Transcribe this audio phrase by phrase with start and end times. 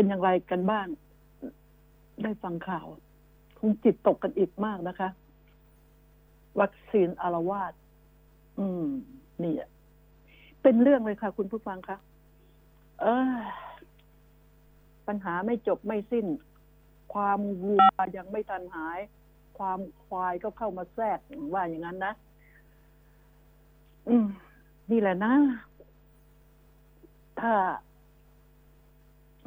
[0.00, 0.86] เป็นอย่างไรกันบ้าง
[2.22, 2.86] ได้ฟังข่าว
[3.58, 5.08] คงจิตตกกันอีกมากนะคะ
[6.60, 7.72] วัคซีนอารวาส
[8.58, 8.86] อืม
[9.42, 9.54] นี่
[10.62, 11.96] เป็นเรื่องเลยค่ะ คุณผู้ฟังคะ
[13.00, 13.38] เออ
[15.06, 16.26] ปัญหาไม่จบไม่สิ้น
[17.14, 17.82] ความวัว
[18.16, 18.98] ยังไม่ทันหาย
[19.58, 21.18] ความควายก็เข้ามาแทรก
[21.52, 22.12] ว่าอย่างนั้นนะ
[24.08, 24.26] อืม
[24.90, 25.34] นี่แหละนะ
[27.40, 27.52] ถ้า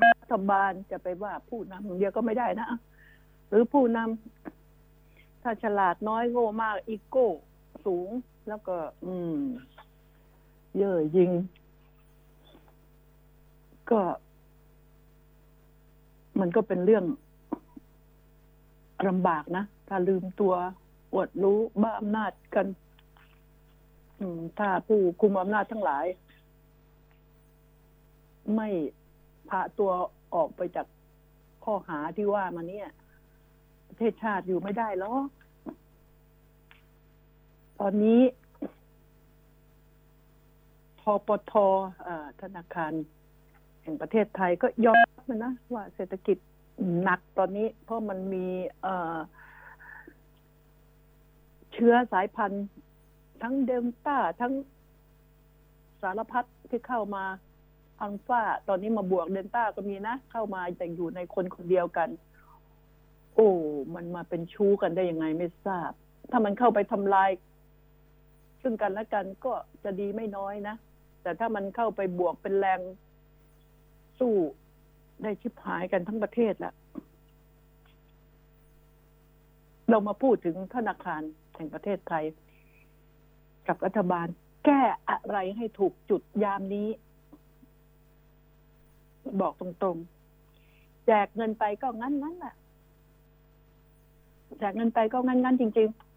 [0.01, 2.67] รัฐบาลจะไปว่าผู้นำเดียวก็ไม่ได้นะ
[3.49, 7.29] หรือผู้นำถ้าฉลาดน้อยโง่มากอีโก้
[7.85, 8.09] สูง
[8.47, 8.75] แล้วก็
[9.05, 9.39] อืม
[10.77, 11.31] เย่อหยิง
[13.91, 14.01] ก็
[16.39, 17.05] มันก็เป็นเรื่อง
[19.07, 20.53] ลำบากนะ ถ้าลืมตัว
[21.13, 22.67] อวดรู้บ้าอำนาจกัน
[24.59, 26.05] ถ้าผู้คุมอำนาจทั้งหลาย
[28.55, 28.69] ไม่
[29.49, 29.91] พาตัว
[30.35, 30.87] ออกไปจาก
[31.63, 32.89] ข้อหาที่ว่ามาเนี่ย
[33.87, 35.27] ประเทศชาติอยู่ไม่ได้หรอก
[37.79, 38.21] ตอนนี้
[41.01, 41.53] ทปท
[42.41, 42.93] ธนาคาร
[43.81, 46.37] แห่งประเทศไทยก็ยอมรับนะว่าเศรษฐกิจ
[47.01, 48.47] หนักตอนนี้ เพราะมันมี
[48.81, 49.17] เอ่อ
[51.73, 52.65] เชื้อสายพันธุ์
[53.41, 54.53] ทั้งเดลต้าทั้ง
[56.01, 57.23] สารพัดที่เข้ามา
[58.03, 62.09] อัลฟาตอนนี้มาบวกเดลต้าก็มีนะ เข้ามาแต่อยู่ในคนคนเดียวกัน
[63.35, 63.49] โอ้
[63.95, 65.91] มันมาเป็นชู้กันได้ยังไงไม่ทราบ
[66.31, 67.29] ถ้ามันเข้าไปทำลาย
[68.61, 70.75] ซึ่งกันและกันก็จะดีไม่น้อยนะ
[71.21, 72.79] แต่ถ้ามันเข้าไปบวกเป็นแรง
[74.19, 74.35] สู้
[75.23, 76.73] ได้ชิบหายกันทั้งประเทศล้ว
[79.89, 81.21] เรามาพูดถึงธนาคาร
[81.55, 82.23] แห่งประเทศไทย
[83.67, 84.27] กับรัฐบาล
[84.65, 86.87] แก้อะไรให้ถูกจุดยามนี้
[89.41, 92.55] บอกตรงๆ แจกเงินไปก็งั้นงั้นแหละ
[94.59, 96.13] แจกเงินไปก็งั้นงั้นจริง ๆ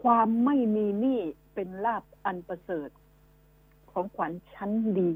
[0.00, 1.20] ความไม่มีหนี้
[1.54, 2.90] เป็นลาบอันประเสริฐ
[3.90, 5.10] ของขวัญชั้นดี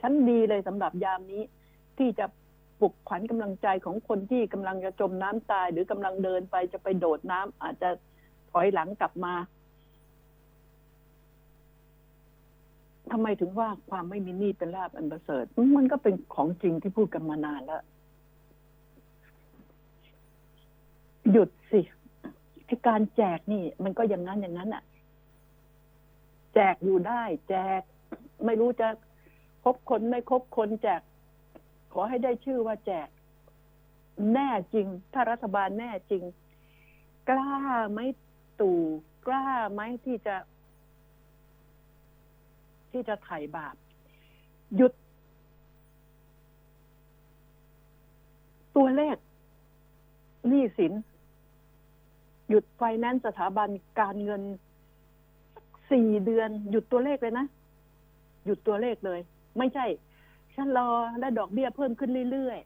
[0.00, 1.42] ชั้นดีเลยสำหรับยามนี้
[1.98, 2.26] ที่จะ
[2.80, 7.90] ปลุกขวัญกำลังใจของคนที่กำลังจะจมน้ำตาย หรือกำลังเดินไปจะไปโดดน้ำอาจจะ
[8.50, 9.34] ถอยหลังกลับมา
[13.10, 15.44] ทำไมถึงว่าความไม่มีหนี้เป็นลาบอันประเสริฐ
[15.76, 17.82] มันก็เป็นของจริงที่พูดกันมานานแล้ว
[21.32, 21.80] หยุดสิ
[22.66, 24.82] ไอการแจกนี่ มันก็อย่างนั้นอย่างนั้นอะ
[26.54, 27.82] แจกอยู่ได้ แจก
[28.44, 28.88] ไม่รู้จะ
[29.64, 31.00] คบคนไม่คบคนแจก
[31.92, 33.08] ขอให้ได้ชื่อว่าแจก
[34.34, 36.22] แน่จริง ถ้ารัฐบาลแน่จริง
[37.28, 37.56] กล้า
[37.92, 38.00] ไหม
[38.60, 38.80] ตู่
[39.26, 40.36] กล้าไหมที่จะ
[42.92, 43.74] ที่จะไถ่บาป
[44.76, 44.92] หยุด
[48.76, 49.16] ตัวเลข
[50.48, 50.92] หนี้สิน
[52.48, 53.68] หยุดไฟแนนซ์สถาบัน
[54.00, 54.42] การเงิน
[55.90, 57.46] สี่เดือน หยุดตัวเลขเลยนะ
[58.44, 59.20] หยุดตัวเลขเลย
[59.58, 59.86] ไม่ใช่
[60.54, 62.58] ฉันรอและดอกเบี้ยเพิ่มขึ้นเรื่อย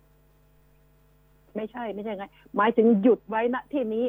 [0.74, 2.26] ๆ ไม่ใช่ ไม่ใช่ไง
[2.56, 4.06] หมายถึงหยุดไว้ณที่นี้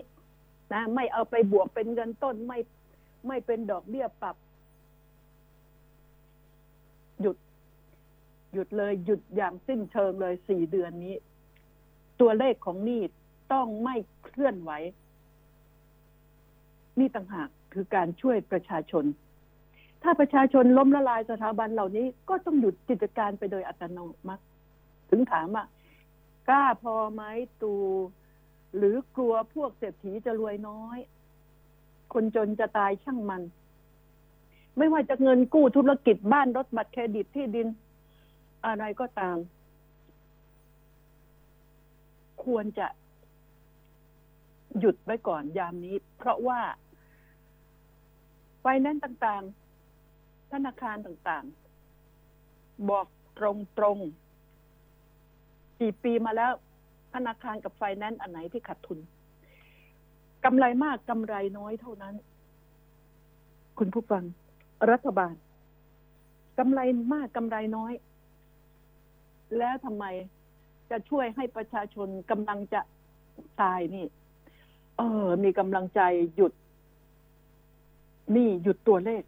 [0.74, 2.60] นะ ไม่เอาไปบวกเป็นเงินต้นไม่
[3.28, 4.36] ไม่เป็นดอกเบี้ยปรับ
[7.22, 7.38] หยุด
[8.56, 11.16] หยุดเลยหยุดอย่างสิ้นเชิงเลยสี่เดือนนี้
[12.22, 13.02] ตัวเลขของหนี้
[13.54, 14.72] ต้องไม่เคลื่อนไหว
[17.00, 19.06] นี่ต่างหากคือการช่วยประชาชน
[20.04, 24.44] ถ้าประชาชนล้มละลายสถาบันเหล่านี้ ก็ต้องหยุดกิจการไปโดยอัตโนมัติ
[25.10, 25.66] ถึงถามว่า
[26.50, 27.22] กล้าพอไหม
[27.62, 27.74] ตู
[28.78, 30.98] หรือกลัวพวกเศรษฐีจะรวยน้อย
[32.14, 33.42] คนจนจะตายช่างมัน
[34.78, 37.68] ไม่ว่าจะเงินกู้ธุรกิจบ้านรถบัตรเครดิตที่ดิน
[38.66, 39.38] อะไรก็ตาม
[42.44, 42.88] ควรจะ
[44.80, 46.62] หยุดไว้ก่อนยามนี้ เพราะว่า
[48.60, 53.40] ไฟแนนซ์ต่างๆ ธนาคารต่างๆ บอกต
[53.84, 56.52] รงๆกี่ปีมาแล้ว
[57.14, 59.00] ธนาคารกับไฟแนนซ์อันไหนที่ขาดทุน
[60.46, 62.16] กำไรมากกำไรน้อยเท่านั้น
[63.80, 64.24] คุณผู้ฟัง
[64.92, 65.34] รัฐบาล
[66.60, 66.80] กำไร
[67.14, 67.94] มากกำไรน้อย
[69.58, 70.06] แล้วทำไม
[70.90, 72.82] จะช่วยให้ประชาชนกำลังจะ
[73.62, 74.06] ตายนี่
[74.98, 76.02] เออ มีกำลังใจ
[76.36, 76.54] หยุด
[78.36, 79.24] นี่หยุดตัวเลข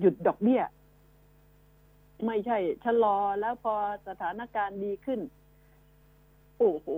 [0.00, 0.62] หยุดดอกเบี้ย
[2.26, 3.74] ไม่ใช่ชะลอแล้วพอ
[4.08, 5.20] สถานการณ์ดีขึ้น
[6.58, 6.88] โอ้โห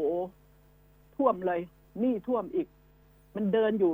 [1.16, 1.60] ท่วมเลย
[2.02, 2.68] นี่ท่วมอีก
[3.34, 3.92] มันเดินอยู่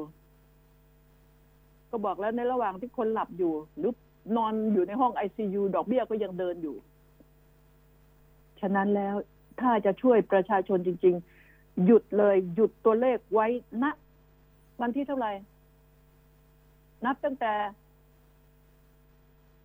[1.90, 3.92] ก็บอกแล้วในระหว่างที่คนหลับอยู่หรือ
[4.36, 6.76] นอนอยู่ในห้องไอซียูดอกเบี้ยก็ยังเดินอยู่
[8.60, 9.14] ฉะนั้นแล้ว
[9.60, 11.14] ถ้าจะช่วยประชาชนจริง
[11.48, 13.46] ๆ หยุดเลยหยุดตัวเลขไว้
[13.82, 13.84] ณ
[14.80, 15.32] วันที่เท่าไหร่
[17.04, 17.54] นับตั้งแต่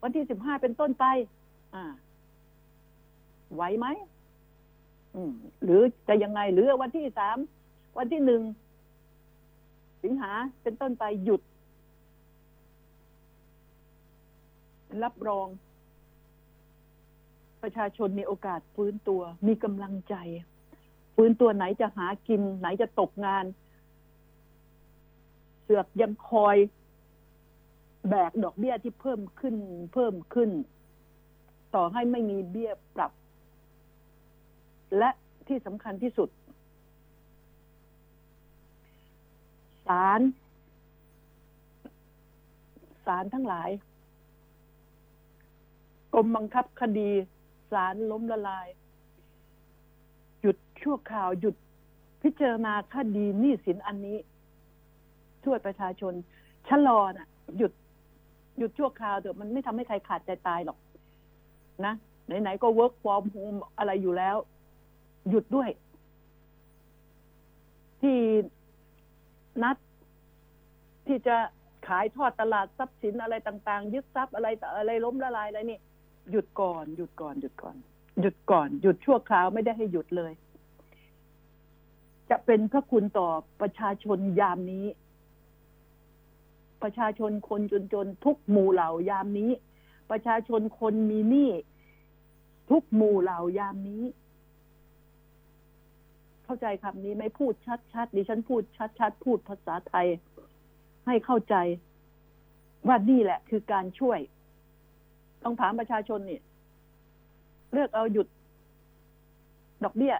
[0.03, 1.05] วันที่สิบห้าเป็นต้นไป
[1.75, 1.83] อ่า
[3.53, 3.87] ไหวไหม
[5.15, 5.31] อืม
[5.63, 7.37] หรือจะยังไงหรือวันที่สาม
[7.97, 8.41] วันที่หนึ่ง
[10.03, 10.31] สิงหา
[10.63, 11.41] เป็นต้นไปหยุด
[15.03, 15.47] รับรอง
[17.61, 20.15] ประชาชนมีโอกาสฟื้นตัว มีกำลังใจ
[21.15, 23.45] ฟื้นตัวไหนจะหากิน ไหนจะตกงาน
[25.63, 26.55] เสือกยังคอย
[28.09, 29.55] แบกดอกเบี้ยที่เพิ่มขึ้น
[29.93, 30.49] เพิ่มขึ้น
[31.75, 33.11] ต่อให้ไม่มีเบี้ยปรับ
[34.97, 35.09] และ
[35.47, 36.29] ที่สำคัญที่สุด
[39.87, 40.21] ศาล
[43.05, 43.69] ศาลทั้งหลาย
[46.17, 47.09] รมบังคับคดี
[47.71, 48.67] ศาลล้มละลาย
[50.41, 51.55] หยุดชั่วคราวหยุด
[52.23, 54.17] พิจารณาคดีหนี้สินอันนี้
[55.43, 56.13] ช่วยประชาชน
[56.67, 57.27] ชะลอนะ่ะ
[57.57, 57.71] หยุด
[58.57, 60.77] หยุดชั่วคราวเถอะมันไม่ทำให้ใครขาดใจตายหรอก
[61.85, 61.93] นะ
[62.41, 64.37] ไหนๆก็ work from home อะไรอยู่แล้ว
[65.29, 65.69] หยุดด้วย
[68.01, 68.17] ที่
[69.63, 69.77] นัด
[71.07, 71.35] ที่จะ
[71.87, 74.47] ขายทอดตลาดทรัพย์สินอะไรต่าง ๆ ยึดทรัพย์อะไร
[74.77, 75.79] อะไรล้มละลายอะไรนี่
[76.31, 77.75] หยุดก่อนหยุดก่อนหยุดก่อน
[78.21, 80.33] หยุดก่อน หยุดชั่วคราวไม่ได้ให้หยุดเลย
[82.29, 83.29] จะเป็นพระคุณต่อ
[83.61, 84.85] ประชาชนยามนี้
[86.83, 87.61] ประชาชนคน
[87.93, 89.51] จนๆทุกหมู่เหล่ายามนี้
[90.11, 91.51] ประชาชนคนมีหนี้
[92.69, 94.03] ทุกหมู่เหล่ายามนี้
[96.43, 97.53] เข้าใจคำนี้ไหม่พูด
[97.93, 98.61] ชัดๆดิฉันพูด
[98.99, 100.07] ชัดๆพูดภาษาไทย
[101.05, 101.55] ให้เข้าใจ
[102.87, 104.19] ว่านี่แหละ คือการช่วย
[105.43, 106.39] ต้องถามประชาชนนี่
[107.73, 108.27] เลือกเอาหยุด
[109.83, 110.15] ดอกเบี้ย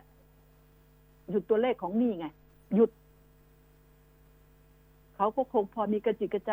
[1.30, 2.28] หยุดตัวเลขของหนี้ไง
[2.76, 2.90] หยุด
[5.16, 6.52] เขาก็คงพอมีกระจิกกระใจ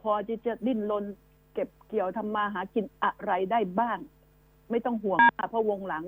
[0.00, 1.04] พอที่จะดิ้นรน
[1.54, 3.98] เก็บเกี่ยวทำมาหากินอะไรได้บ้าง
[4.70, 5.18] ไม่ต้องห่วง
[5.50, 6.04] เพราะวงหลัง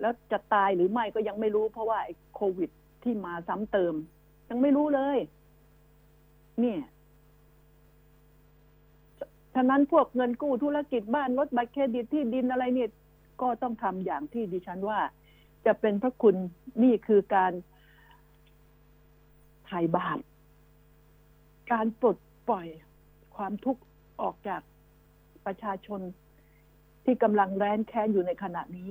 [0.00, 2.70] แล้วจะตายหรือไม่ก็ยังไม่รู้ เพราะว่าไอ้โควิด
[3.02, 3.94] ที่มาซ้ำเติม
[4.50, 5.18] ยังไม่รู้เลย
[6.60, 6.80] เนี่ย
[9.54, 12.90] ฉะนั้นพวกเงินกู้ธุรกิจบ้านรถบัตรเครดิตที่ดินอะไรเนี่ย
[13.40, 15.00] ก็ต้องทำอย่างที่ดิฉันว่า
[15.66, 16.36] จะเป็นพระคุณ
[16.82, 17.52] นี่คือการ
[19.68, 20.18] ถ่ายบาป
[21.72, 22.16] การปลด
[22.48, 22.66] ปล่อย
[23.36, 23.82] ความทุกข์
[24.22, 24.62] ออกจาก
[25.46, 26.00] ประชาชน
[27.04, 28.90] ที่กำลังแร้นแค้นอยู่ในขณะนี้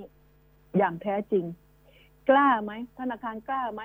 [0.78, 1.46] อย่างแท้จริง
[2.30, 3.82] กล้าไหมธนาคารกล้าไหม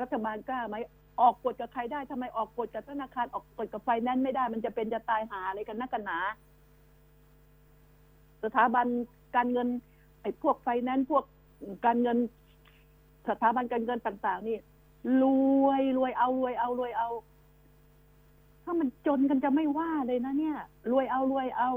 [0.00, 0.76] รัฐบาลกล้าไหม
[1.20, 6.18] ออกกฎกับใครได้ทำไมออกกฎกับธนาคารออกกฎกับไฟแนนซ์ไม่ได้ มันจะเป็นจะตายหาอะไรกันนักกันหนา
[8.44, 8.86] สถาบัน
[9.36, 9.68] การเงิน
[10.22, 11.24] ไอ้พวกไฟแนนซ์พวก
[11.86, 12.18] การเงิน
[13.28, 14.58] สถาบันการเงินต่าง ๆ นี่
[15.22, 15.24] ร
[15.64, 17.08] วยรวยเอารวยเอารวยเอา
[18.64, 20.56] ถ้ามันจนกันจะไม่ว่าเลยนะเนี่ย
[20.90, 21.70] รวยเอารวยเอา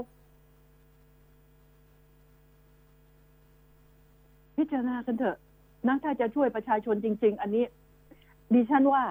[4.56, 5.36] พิจารณากันเถอะ
[5.88, 7.64] นะถ้าจะช่วยประชาชนจริง ๆ อันนี้
[8.54, 9.04] ดิฉันว่า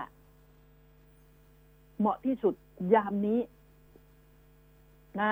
[1.99, 2.53] เหมาะที่สุด
[2.93, 3.39] ยามนี้
[5.19, 5.31] นะ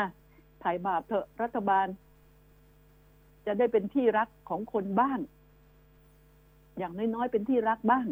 [0.63, 1.87] ถ่ายบาปเถอะรัฐบาล
[3.45, 5.19] จะได้เป็นที่รักของคนบ้าง
[6.77, 8.05] อย่างน้อยๆเป็นที่รักบ้าง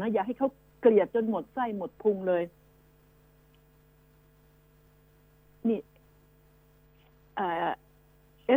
[0.00, 0.48] นะอย่าให้เขา
[0.80, 2.42] เกลียดจนหมดไส้หมดพุงเลย
[5.68, 5.80] นี่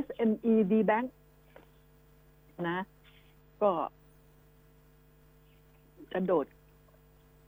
[0.06, 1.08] SME D Bank
[2.70, 2.80] นะ
[3.62, 3.72] ก็
[6.14, 6.46] กระโดด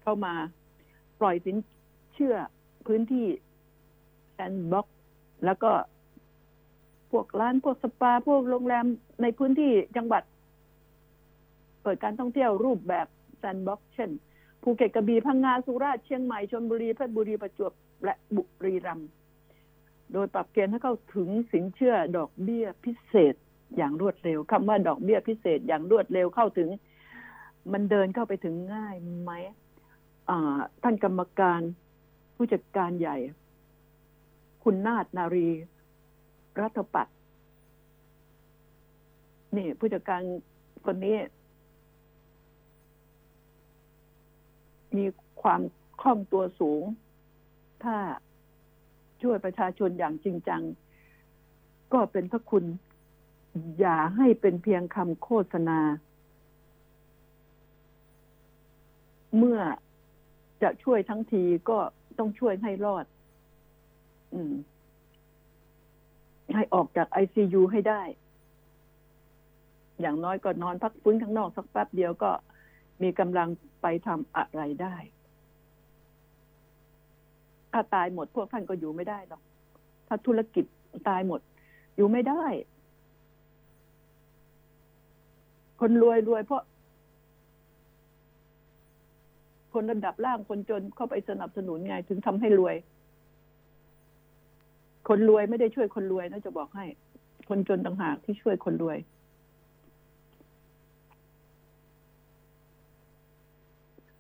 [0.02, 0.34] เข้ามา
[1.20, 1.58] ปล่อยสิน
[2.14, 2.36] เชื่อ
[2.88, 3.26] พื้นที่
[4.36, 4.88] sandbox
[5.46, 5.72] แล้วก็
[7.12, 8.86] พวกร้านพวกสปา พวกโรงแรม
[9.22, 10.24] ในพื้นที่จังหวัด
[11.84, 14.10] เปิดการท่องเที่ยวรูปแบบ sandbox เช่น
[14.62, 17.72] ภูเก็ตกระบี่พังงาสุราษฎร์เชียงใหม่ชลบุรีเพชรบุรีประจวบ
[18.04, 19.10] และบุรีรัมย์
[20.14, 23.36] โดยปรับเกณฑ์ให้เข้าถึงสินเชื่อดอกเบี้ยพิเศษ
[23.78, 26.70] อย่างรวดเร็วคำว่าดอกเบี้ยพิเศษอย่างรวดเร็วเข้าถึง
[27.74, 29.32] มันเดินเข้าไปถึงง่ายไหม
[30.84, 31.62] ท่านกรรมการ
[32.36, 33.18] ผู้จัดการใหญ่
[34.64, 35.48] คุณนาฏนารี
[36.62, 37.08] รัฐปัต
[39.56, 40.22] นี่ผู้จัดการ
[40.86, 41.18] คนนี้
[44.98, 45.06] มี
[45.42, 45.62] ความ
[46.02, 46.84] คล่องตัวสูง
[47.84, 47.98] ถ้า
[49.22, 50.62] ช่วยประชาชนอย่างจริงจัง
[51.94, 52.66] ก็เป็นพระคุณ
[53.80, 55.80] อย่าให้เป็นเพียงคำโฆษณา
[59.38, 59.60] เมื่อ
[60.64, 61.78] จะช่วยทั้งทีก็
[62.20, 63.06] ต้องช่วยให้รอด
[64.34, 64.54] อืม
[66.56, 68.02] ให้ออกจากไอซียูให้ได้
[70.02, 72.32] อย่างน้อยก็นอนพักฟื้นข้างนอกสักแป๊บเดียวก็
[73.04, 73.50] มีกำลัง
[73.82, 74.96] ไปทำอะไรได้
[77.72, 79.42] ถ้าตายหมดพวกท่านก็อยู่ไม่ได้หรอก
[80.08, 80.66] ถ้าธุรกิจ
[81.10, 81.42] ตายหมด
[81.96, 82.46] อยู่ไม่ได้
[85.80, 86.62] คนรวยรวยเพราะ
[89.74, 92.76] คนระดับล่างคนจนเข้าไปสนับสนุนไง ถึงทำให้รวย
[95.08, 96.86] คนรวยไม่ได้ช่วยคนรวยนะจะบอกให้
[97.50, 98.98] คนจนต่างหากที่ช่วยคนรวย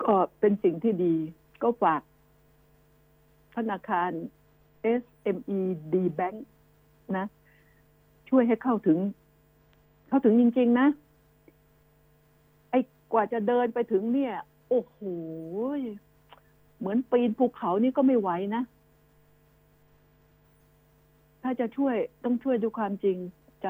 [0.03, 1.15] ก็เป็นสิ่งที่ดี
[1.63, 2.01] ก็ฝาก
[3.55, 4.11] ธนาคาร
[5.01, 5.59] SME
[5.93, 6.37] D Bank
[7.17, 7.25] นะ
[8.29, 8.97] ช่วยให้เข้าถึง
[10.07, 10.87] เข้าถึงจริง ๆ นะ
[12.69, 12.79] ไอ้
[13.13, 14.33] กว่าจะเดินไปถึงเนี่ย
[14.75, 14.99] โอ้โห
[16.77, 18.63] เหมือนปีนภูเขานี่ก็ไม่ไหวนะ
[21.41, 23.17] ถ้าจะช่วยต้องช่วยด้วยความจริง
[23.63, 23.67] ใจ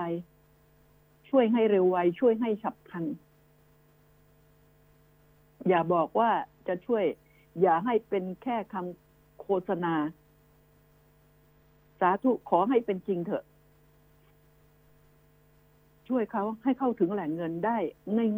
[1.29, 3.05] ช่วยให้เร็วไว ช่วยให้ฉับพลัน
[5.67, 6.31] อย่าบอกว่า
[6.67, 7.03] จะช่วย
[7.61, 9.93] อย่าให้เป็นแค่คำโฆษณา
[11.99, 13.43] สาธุขอให้เป็นจริงเถอะ
[16.07, 17.77] ช่วยเขาให้เข้าถึงแหล่งเงินได้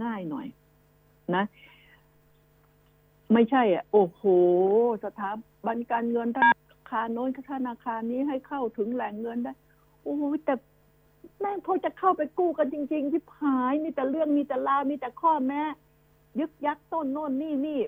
[0.04, 0.48] ง่าย ๆ หน่อย
[1.36, 1.46] นะ
[3.34, 4.22] ไม่ใช่อะ โอ้โห
[5.06, 5.32] สถา
[5.66, 9.54] บันการเงินธนาคารโน้นธนาคารนี้ให้เข้าถึงแหล่งเงินได้
[10.04, 10.54] โอ้ยแต่
[11.40, 15.62] แม่งพอจะเข้าไปกู้กันจริง ๆ ที่หายมีแต่เรื่องมีแต่ลามีแต่ข้อแม้
[16.40, 17.80] ยึกยักต้นโน่นนี่นี่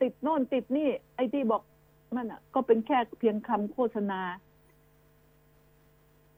[0.00, 1.62] ติดโน่นติดนี่ ไอ้ที่บอก
[2.16, 4.20] มันอะ ก็เป็นแค่เพียงคำโฆษณา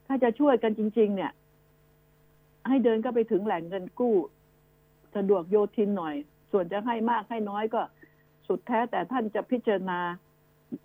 [0.07, 1.31] ถ้าจะช่วยกันจริง ๆ เนี่ย
[2.67, 4.15] ให้เดินก็ไปถึงแหล่งเงินกู้
[5.15, 6.15] สะดวกโยทินหน่อย
[6.51, 7.81] ส่วนจะให้มากให้น้อยก็
[8.47, 9.99] สุดแท้แต่ท่านจะพิจารณา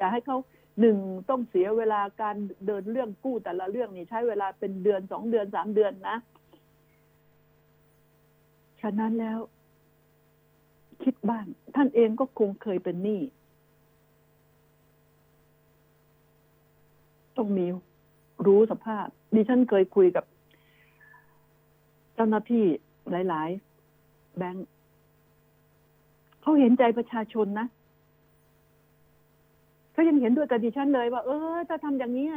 [0.01, 0.39] จะให้เขา
[0.81, 0.97] หนึ่ง
[1.31, 6.19] ต้องเสียเวลาการเดินเรื่องกู้แต่ละเรื่องนี่ใช้เวลาเป็นเดือนสองเดือนสามเดือนนะ
[8.81, 9.39] ฉะนั้นแล้ว
[11.03, 11.45] คิดบ้าง
[11.75, 13.21] ท่านเองก็คงเคยเป็นหนี้
[17.37, 17.67] ต้องมี
[18.47, 20.25] รู้สภาพ ดิฉันเคยคุยกับ
[22.15, 22.65] เจ้าหน้าที่
[23.11, 23.49] หลาย
[23.93, 24.67] ๆ แบงค์
[26.45, 27.67] เขาเห็นใจประชาชนนะ
[29.93, 32.29] เขายังเห็นด้วยกับดิฉันเลยว่า เออ ถ้าทำอย่างนี้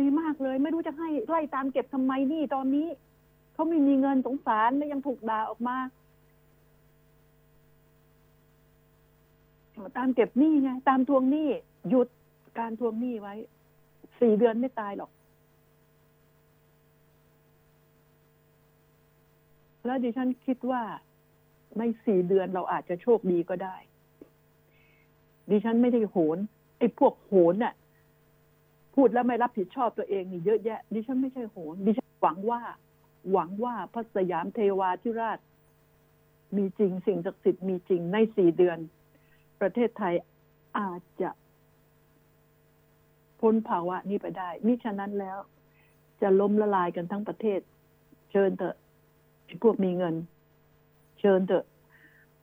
[0.00, 2.88] ดีมากเลย ไม่รู้จะให้ไล่ตามเก็บทำไมนี่ตอนนี้
[3.54, 5.76] เขาไม่มีเงินสงสารแล้วยังถูกด่าออกมา
[9.98, 11.48] ตามเก็บหนี้ไงตามทวงหนี้
[11.88, 12.08] หยุด
[12.58, 13.34] การทวงหนี้ไว้
[14.20, 15.10] สี่เดือนไม่ตายหรอก
[19.84, 20.82] แล้วดิฉันคิดว่า
[21.78, 23.76] ในสี่เดือนเราอาจจะโชคดีก็ได้
[25.50, 26.38] ดิฉันไม่ได้โหน
[26.78, 27.74] ไอ้พวกโหนน่ะ
[28.94, 32.60] พูดแล้วไม่รับผิดชอบตัวเองนี่เยอะแยะ ดิฉันไม่ใช่โหน ดิฉันหวังว่า
[33.32, 35.38] หวังว่าพระสยามเทวาธิราช
[36.56, 38.78] มีจริงสิ่งศักดิ์สิทธิ์มีจริงในสี่เดือน
[39.60, 40.14] ประเทศไทย
[40.78, 41.30] อาจจะ
[43.40, 45.38] พ้นภาวะนี้ไปได้มิฉะนั้นแล้ว
[46.22, 47.60] จะล้มละลายกันทั้งประเทศ
[48.30, 48.76] เชิญเถอะ
[49.62, 50.14] พวกมีเงิน
[51.20, 51.64] เชิญเถอะ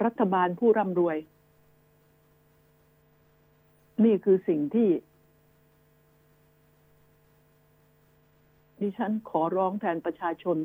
[0.06, 1.18] รัฐบาลผู้ร่ำรวย
[4.06, 4.90] นี่คือสิ่งที่
[8.82, 10.58] ดิฉันขอร้องแทนประชาชน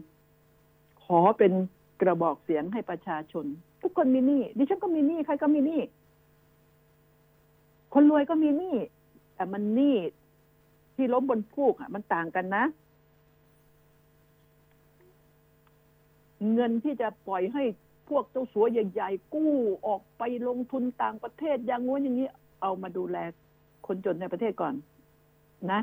[1.04, 1.52] ขอเป็น
[2.00, 3.45] กระบอกเสียงให้ประชาชน
[3.83, 5.81] ทุกคนมีหนี้ดิฉันก็มีหนี้ใครก็มีหนี้
[7.95, 8.76] คนรวยก็มีหนี้
[9.35, 9.97] แต่มันหนี้
[10.95, 12.64] ที่ล้มบนฟูกอะ มันต่างกันนะ
[16.54, 17.62] เงินที่จะปล่อยให้
[18.14, 19.52] วกเจ้าสัวใหญ่ ๆ กู้
[19.87, 22.28] ออกไปลงทุนต่างประเทศอย่างงู้นอย่างนี้
[22.62, 23.16] เอามาดูแล
[23.87, 24.75] คนจนในประเทศก่อน
[25.73, 25.81] นะ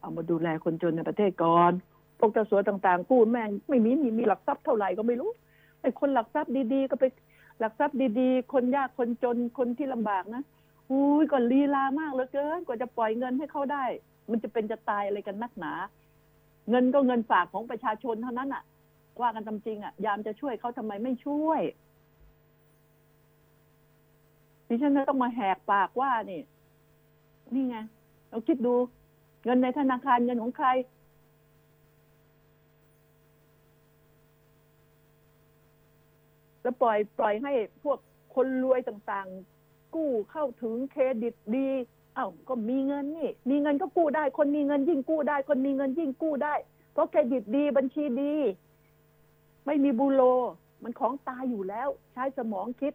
[0.00, 1.72] เอามาดูแลคนจนในประเทศก่อน
[2.18, 5.30] พวกเจ้าสัวต่างๆกู้แม่งไม่มีมีมีหลักทรัพย์เท่าไหร่ก็ไม่รู้
[5.80, 7.04] ไอ้คนหลักทรัพย์ดีๆ ก็ไป
[7.60, 10.42] หลักทรัพย์ดีๆ คนยากคนจนคนที่ลำบากนะ
[10.90, 13.84] อุ้ยก่อนลีลามากเหลือเกินกว่าจะปล่อยเงินให้เขาได้
[14.30, 15.72] มันจะเป็นจะตายอะไรกันนักหนา
[16.70, 18.62] เงินก็เงินฝากของประชาชนเท่านั้นอะ
[19.22, 21.60] ว่ากันตามจริงอะ ยามจะช่วยเขาทำไมไม่ช่วย
[24.68, 26.42] ดิฉันต้องมาแหกปากว่านี่
[27.54, 27.76] นี่ไง
[28.30, 28.74] เราคิดดู
[29.44, 30.68] เงินในธนาคารเงินของใคร
[36.62, 37.52] แล้วปล่อยปล่อยให้
[37.84, 37.98] พวก
[38.34, 41.68] คนรวยต่างๆ กู้เข้าถึงเครดิตดี
[42.14, 46.54] เอ้าก็มีเงินนี่ มีเงินก็กู้ได้ คนมีเงินยิ่งกู้ได้ คนมีเงินยิ่งกู้ได้
[46.92, 48.34] เพราะเครดิตดีบัญชีดี
[49.66, 50.22] ไม่มีบูโล
[50.82, 52.94] มันของตายอยู่แล้ว ใช้สมองคิด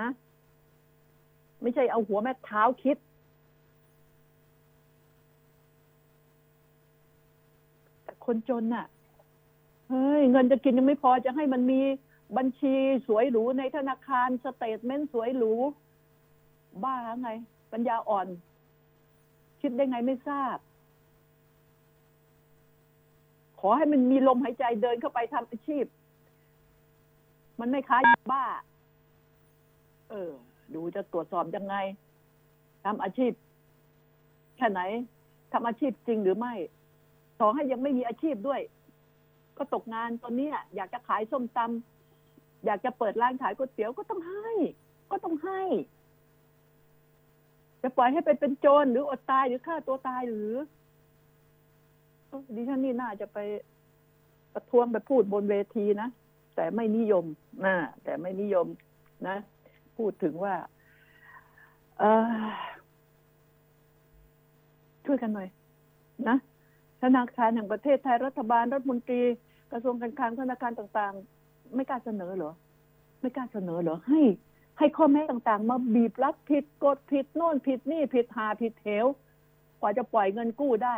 [0.00, 0.08] นะ
[1.62, 2.96] ไม่ใช่เอาหัวแม่เท้าคิด
[8.04, 8.86] แต่คนจนน่ะ
[9.88, 11.80] เฮ้ย เงินจะกินยังไม่พอจะให้มันมี
[12.36, 12.74] บัญชี
[13.06, 15.52] สวยหรูในธนาคาร statement สวยหรู
[16.82, 17.30] บ้าไง
[17.72, 18.28] ปัญญาอ่อน
[19.60, 20.56] คิดได้ไงไม่ทราบ
[23.60, 25.84] ขอให้มันมีลมหายใจเดินเข้าไปทำอาชีพ
[27.60, 28.44] มันไม่ค้ายาบ้า
[30.10, 30.32] เออ
[30.74, 31.74] ดูจะตรวจสอบยังไง
[32.84, 33.32] ทำอาชีพ
[34.56, 34.80] แค่ไหน
[35.52, 36.54] ทำอาชีพจริงหรือไม่
[37.38, 38.60] ขอให้ยังไม่มีอาชีพด้วย
[39.56, 44.50] ก็ตกงานตอนนี้อยากจะขายส้มตำอยากจะเปิดร้านขายก๋วยเตี๋ยวก็ต้องให้
[45.10, 45.62] ก็ต้องให้
[47.82, 50.52] จะปล่อยให้ไปเป็นโจรหรืออดตายหรือฆ่าตัวตายหรือ
[52.54, 53.38] ดิฉันนี่น่าจะไป
[54.54, 56.08] ประท้วงไปพูดบนเวทีนะ
[56.56, 57.24] แต่ไม่นิยม
[57.66, 58.66] นะแต่ไม่นิยม
[59.26, 59.36] นะ
[59.96, 60.54] พูดถึงว่า
[65.04, 65.48] ช่วยกันหน่อย
[66.28, 66.36] นะ
[67.02, 69.22] ธนาคารแห่งประเทศไทยรัฐบาลรัฐมนตรี
[69.72, 72.52] กระทรวงการคลังธนาคารต่าง ๆ ไม่กล้าเสนอเหรอ
[73.20, 74.22] ไม่กล้าเสนอเหรอให้
[74.78, 79.06] ให้ข้อแม้ต่างๆ มาบีบรัดผิดกฎผิดโน่นผิดนี่ผิดหาผิดเหว
[79.80, 80.96] กว่าจะปล่อยเงินกู้ได้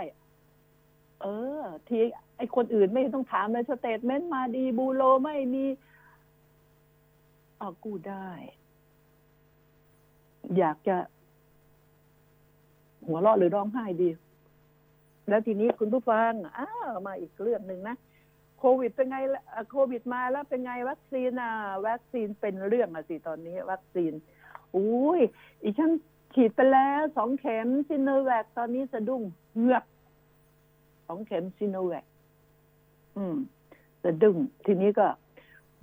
[1.21, 1.27] เอ
[1.61, 1.99] อ ที
[2.37, 5.65] ไอคนอื่นไม่ต้องถามเลย statement มาดี bureau ไม่มี
[7.59, 8.29] เอากู้ได้
[10.59, 10.97] อยากจะ
[13.07, 14.11] หัวเราะหรือร้องไห้ดี
[15.29, 17.97] แล้วทีนี้คุณผู้ฟังอ้าวมาอีกเรื่องหนึ่งนะ
[18.59, 19.17] โควิดเป็นไง
[19.71, 21.51] โควิดมาแล้วเป็นไงวัคซีนอะ
[21.87, 24.13] วัคซีนเป็นเรื่องอะสิตอนนี้ วัคซีน
[24.77, 25.21] อุ้ย
[25.63, 25.91] อีฉัน
[26.35, 29.23] ฉีดไปแล้วสองเข็มซินโนแวคตอนนี้สะดุ้ง
[29.59, 29.85] เฮือก ส
[31.11, 32.05] องเข็มซิโนแวค
[33.17, 33.37] อืม
[34.03, 34.37] สะดุ้ง
[34.67, 35.09] ทีนี้ก็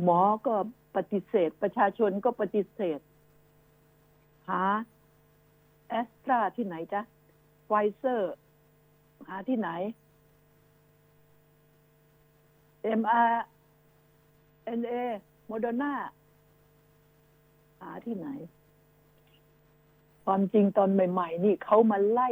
[0.03, 0.55] หมอก็
[0.96, 3.00] ปฏิเสธ ประชาชนก็ปฏิเสธ
[4.50, 4.63] หา
[5.88, 7.01] แอสตราที่ไหนจ๊ะ
[7.65, 8.34] ไฟเซอร์
[9.27, 9.69] หาที่ไหน
[13.00, 14.92] mRNA
[15.46, 15.94] โมเดอร์นา
[17.81, 18.27] หาที่ไหน
[20.25, 22.29] ความจริงตอนใหม่ ๆ นี่เขามาไล่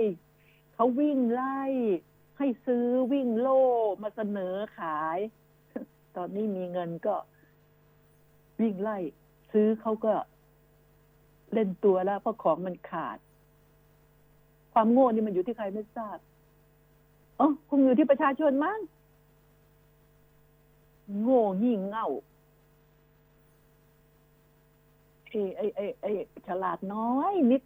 [0.74, 1.62] เขาวิ่งไล่
[2.38, 3.62] ให้ซื้อวิ่งโร่
[4.02, 5.20] มาเสนอขาย
[6.16, 7.16] ตอนนี้มีเงินก็
[8.62, 8.98] วิ่งไล่
[9.52, 10.14] ซื้อเขาก็
[11.54, 13.18] เล่นตัวแล้วเพราะของมันขาด
[14.74, 16.18] ความโง่นี่มันอยู่ที่ใครไม่ทราบ
[17.40, 18.80] อ๋อคงอยู่ที่ประชาชนมั้ง
[21.22, 22.08] โง่ยิ่งเง่า
[25.30, 27.62] ไอ้ไอ้ไอ้ไอ้ฉลาดน้อยนิด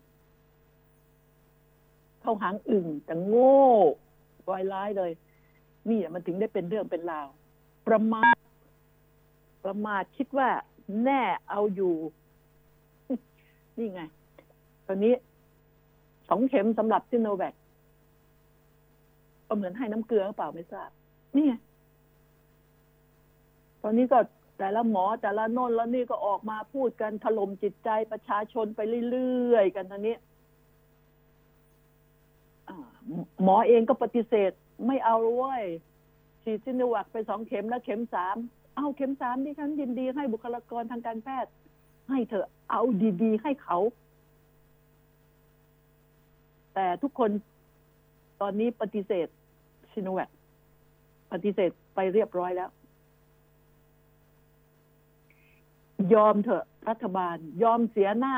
[2.22, 3.60] เข้าหางอึ่งแต่โง่
[4.50, 5.12] วายร้ายเลย
[5.90, 7.28] นี่มันถึงได้เป็นเรื่องเป็นราว
[7.88, 8.36] ประมาท
[9.66, 10.50] ประมาทคิดว่า
[11.04, 11.96] แน่เอาอยู่
[13.78, 14.02] นี่ไง
[14.88, 15.14] ตอนนี้
[16.30, 17.54] สองเข็มสำหรับซิโนแวค
[19.48, 20.90] ก็เหมือนให้น้ำเกลือเปล่าไม่ทราบ
[21.36, 21.54] นี่ไง
[23.84, 24.20] ตอนนี้ก็
[24.58, 30.16] แต่ละหมอแต่ละโน่นแล้วนี่ก็ออกมาพูดกันถล่มจิตใจประชาชนไปเรื่อยๆกันตอนนี้
[33.44, 34.52] หมอเองก็ปฏิเสธ
[34.88, 35.64] ไม่เอาเว้ย
[36.44, 38.38] ฉีดซิโนแวคไปสองเข็มแล้วเข็มสาม
[38.76, 41.52] เอาเข็มสามที่ฉันยินดีให้บุคลากรทางการแพทย์
[42.10, 42.82] ให้เถอเอา
[43.22, 43.78] ดีๆ ให้เขา
[46.74, 47.30] แต่ทุกคน
[48.42, 49.28] ตอนนี้ปฏิเสธ
[49.94, 50.30] ซิโนแวค
[51.32, 52.70] ปฏิเสธไปเรียบร้อยแล้ว
[56.14, 58.36] ยอมเถอะรัฐบาล ยอมเสียหน้า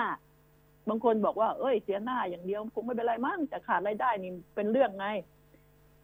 [0.90, 5.08] บางคนบอกว่าเอ้ยเสียหน้าอย่างเดียวคงไม่เป็นไรมั้งแต่ขาดรายได้นี่เป็นเรื่องไง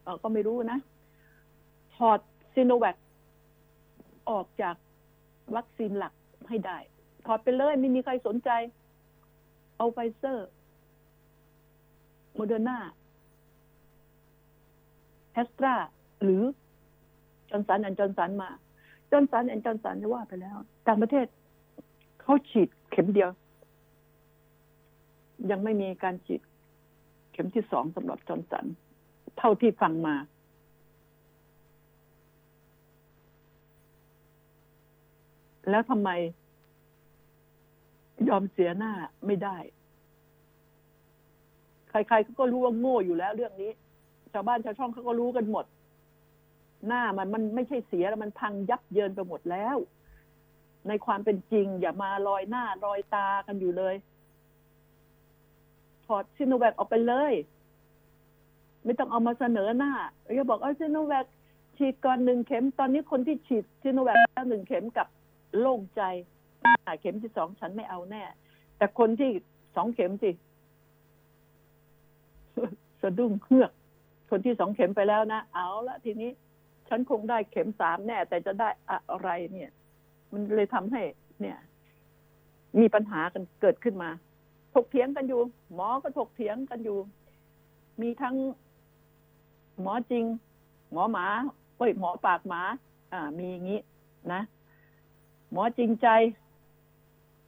[0.04, 0.80] เออก็ไม่รู้นะ
[1.96, 2.20] ถอด
[2.54, 2.98] ซิโนแวค
[4.30, 4.76] ออกจาก
[5.56, 6.14] วัคซีนหลัก
[6.50, 6.78] ให้ได้
[7.26, 8.50] ถอดไปเลยไม่มีใครสนใจ
[9.78, 10.48] เอาไฟเซอร์
[12.34, 12.78] โมเดอร์นา
[15.34, 15.76] แอสตรา
[16.24, 16.44] หรือ
[17.50, 18.50] จอร์นสันแอนจอร์นสันมา
[19.12, 21.26] จอร์นสันแอนจอร์นสันจะว่าไปแล้ว ต่างประเทศ
[22.22, 23.30] เขาฉีดเข็มเดียว
[25.52, 26.42] ยังไม่มีการฉีด
[27.32, 28.66] เข็มที่สองสำหรับจอร์นสัน
[29.38, 30.16] เท่าที่ฟังมา
[35.70, 36.10] แล้วทำไม
[38.30, 38.94] ยอมเสียหน้า
[39.26, 39.58] ไม่ได้
[41.90, 43.72] ใครๆก็รู้ว่าโง่อยู่แล้วเรื่องนี้
[44.34, 45.66] ชาวบ้านชาวช่องเขาก็รู้กันหมด
[46.88, 49.78] หน้ามันมันไม่ใช่เสียแล้วมันพังยับเยินไปหมดแล้ว
[50.88, 53.96] ในความเป็นจริง อย่ามาลอยหน้าลอยตากันอยู่เลย
[56.08, 57.34] ถอดซิโนแวคออกไปเลย
[58.86, 59.94] ไม่ต้องเอามาเสนอหน้า
[60.36, 61.26] อย่าบอกเอาซิโนแวค
[61.78, 65.08] ฉีดก่อนหนึ่งเข็ม ตอนนี้คนที่ฉีดซิโนแวคแล้วหนึ่งเข็มกับ
[65.60, 66.02] โล่งใจ
[66.86, 68.24] อ่าเข็มที่สองฉันไม่เอาแน่
[68.78, 69.32] แต่คนที่
[69.76, 70.32] สองเข็มสิ
[73.02, 73.72] สะดุ้งเฮือก
[74.30, 76.32] คนที่สองเข็มไปแล้วนะ เอาละทีนี้
[76.90, 78.70] ฉันคงได้เข็มสามแน่ แต่จะได้
[79.10, 79.72] อะไรเนี่ย
[80.32, 81.02] มันเลยทำให้
[81.42, 81.58] เนี่ย
[82.80, 84.10] มีปัญหากันเกิดขึ้นมา
[84.78, 85.42] ถกเถียงกันอยู่
[85.76, 86.98] หมอก็ถกเถียงกันอยู่
[88.02, 88.36] มีทั้ง
[89.82, 90.26] หมอจริง
[90.92, 91.28] หมอหมา
[91.78, 92.62] เอ้ยหมอปากหมา
[93.14, 93.80] อ่า มีอย่างนี้
[94.32, 94.42] นะ
[95.52, 96.08] หมอจริงใจ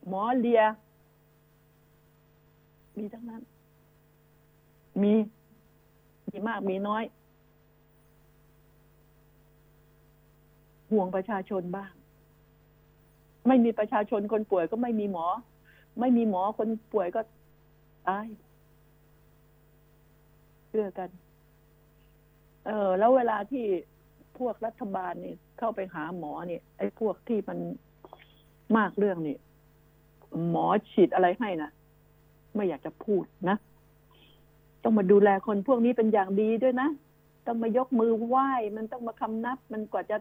[0.07, 0.61] หมอเลีย
[2.97, 3.41] มีทั้งนั้น
[5.01, 5.13] มี
[6.29, 7.03] มีมากมีน้อย
[10.91, 11.91] ห่วงประชาชนบ้าง
[13.47, 15.25] ไม่มีประชาชนคนป่วยก็ไม่มีหมอ
[15.99, 17.21] ไม่มีหมอคนป่วยก็
[18.07, 18.27] ตาย
[20.69, 21.09] เชื่อกัน
[22.65, 23.65] เออ แล้วเวลาที่
[24.37, 27.59] พวกรัฐบาลเนี่ยเข้าไปหาหมอเนี่ย ไอ้พวกที่มัน
[28.77, 29.37] มากเรื่องนี่
[30.49, 31.69] หมอฉีดอะไรให้นะ
[32.55, 33.57] ไม่อยากจะพูดนะ
[34.83, 36.89] ต้องมาดูแลคนพวกนี้เป็นอย่างดีด้วยนะ
[37.47, 40.17] ต้องมายกมือไหว้ มันต้องมาคำนับ มันกว่าจะ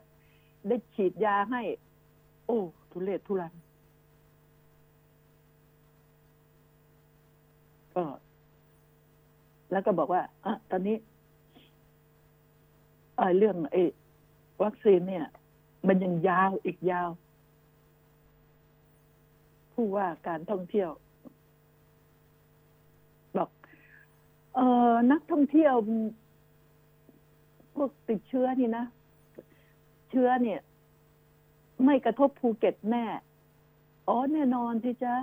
[0.69, 1.63] ได้ฉีดยาให้
[2.47, 2.59] โอ้
[2.91, 3.55] ทุเรศทุรัน
[7.99, 8.07] ก็
[9.73, 10.97] แล้วก็บอกว่าอะตอนนี้
[13.39, 13.83] เรื่องไอ้
[14.63, 15.27] วัคซีนเนี่ย
[15.89, 17.09] มันยังยาวอีกยาว
[19.73, 20.91] ผู้ว่าการท่องเที่ยว
[23.37, 23.51] บอก
[24.55, 24.61] เอ
[24.93, 25.75] อนักท่องเที่ยว
[27.75, 28.85] พวกติดเชื้อนี่นะ
[30.11, 30.61] เชื้อเนี่ย
[31.85, 33.05] ไม่กระทบภูเก็ตแน่
[34.09, 35.15] อ๋อแน่นอนที่จ้า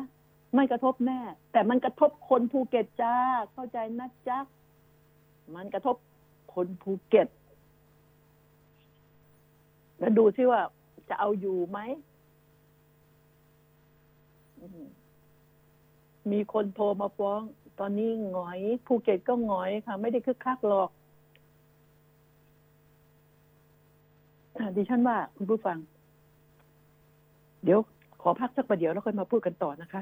[0.56, 1.20] ไม่กระทบแน่
[1.52, 3.16] แต่มันกระทบคนภูเก็ตจ้า
[3.54, 4.40] เข้าใจนะจ๊ะ
[5.56, 5.96] มันกระทบ
[6.54, 7.28] คนภูเก็ต
[10.00, 10.62] แล้วดูซิว่า
[11.10, 11.80] จะเอาอยู่ไหม
[16.32, 17.42] มีคนโทรมาฟ้อง
[17.80, 20.90] ตอนนี้หงอยภูเก็ตก็หงอยค่ะ ไม่ได้คึกคักหรอก
[24.76, 25.78] ดิฉันว่าคุณผู้ฟัง
[27.64, 27.80] เดี๋ยว
[28.22, 30.02] ขอพักสักประเดี๋ยวแล้วค่อยมาพูดกันต่อนะคะ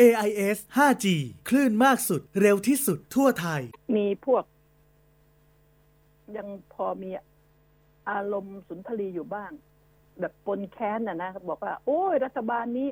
[0.00, 1.06] AIS 5G
[1.48, 3.62] คลื่นมากสุดเร็วที่สุดทั่วไทย
[3.96, 4.44] มีพวก
[6.36, 7.10] ยังพอมี
[8.10, 9.52] อารมณ์สุนทรีอยู่บ้าง
[10.20, 12.88] แบบปนแค้นนะนะ บอกว่า โอ้ย รัฐบาลนี้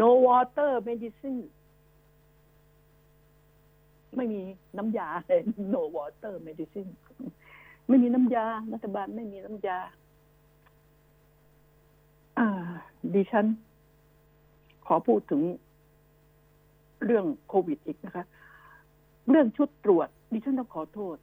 [0.00, 1.42] no water medicine
[4.16, 4.42] ไม่มี
[4.76, 5.40] น้ำยาเลย
[5.74, 6.90] no water medicine
[7.88, 9.78] ไม่มีน้ำยา รัฐบาลไม่มีน้ำยา
[12.38, 12.48] อ่า
[13.14, 13.46] ดิฉัน
[14.86, 15.42] ขอพูดถึง
[17.04, 18.24] เรื่องโควิดอีกนะคะ
[19.30, 21.16] เรื่องชุดตรวจดิฉันต้องขอโทษ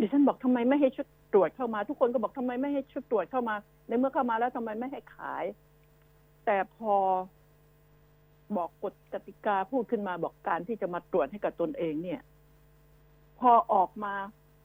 [0.00, 3.54] ดิฉันบอกทำไมไม่ให้ชุดตรวจเข้ามา ทุกคนก็บอกทำไมไม่ให้ชุดตรวจเข้ามา
[3.88, 5.44] ในเมื่อเข้ามาแล้วทำไมไม่ให้ขาย
[6.46, 6.94] แต่พอ
[8.56, 12.20] บอกกฎกติกาพูดขึ้นมาบอกการที่จะมาตรวจให้กับตนเองเนี่ย
[13.40, 14.14] พอออกมา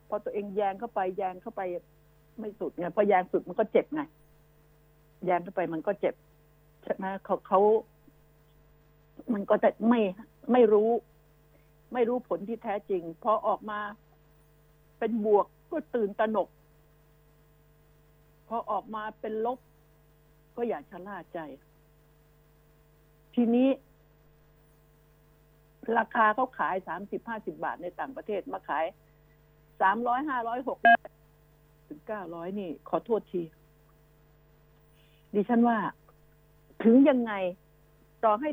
[0.08, 1.62] พอตัวเองแยงเข้าไปแยงเข้าไป
[2.40, 4.02] ไม่สุดไงพอแยงสุดมันก็เจ็บไง
[5.26, 6.16] แยงเข้าไปมันก็เจ็บ
[6.84, 7.60] ใช่ไหมเขาเขา
[9.34, 10.00] มันก็จะไม่
[10.52, 10.90] ไม่รู้
[11.94, 13.80] ไม่รู้ผลที่แท้จริงพอออกมา
[15.00, 16.50] เป็นบวกก็ตื่นตระหนก
[18.48, 19.60] พอออกมาเป็นลบ
[20.56, 21.40] ก็อย่าชะล่าใจ
[23.36, 23.70] ทีนี้
[25.98, 28.86] ราคาเขาขายสามสิบห้าสิบาทในต่างประเทศมาขาย
[29.82, 30.78] สามร้อยห้าร้อยหก
[31.88, 33.44] ถึงเก้าร้อยนี่ ขอโทษที
[35.34, 35.78] ดิฉันว่า
[36.84, 37.34] ถึงยังไง
[38.24, 38.50] ต่อให้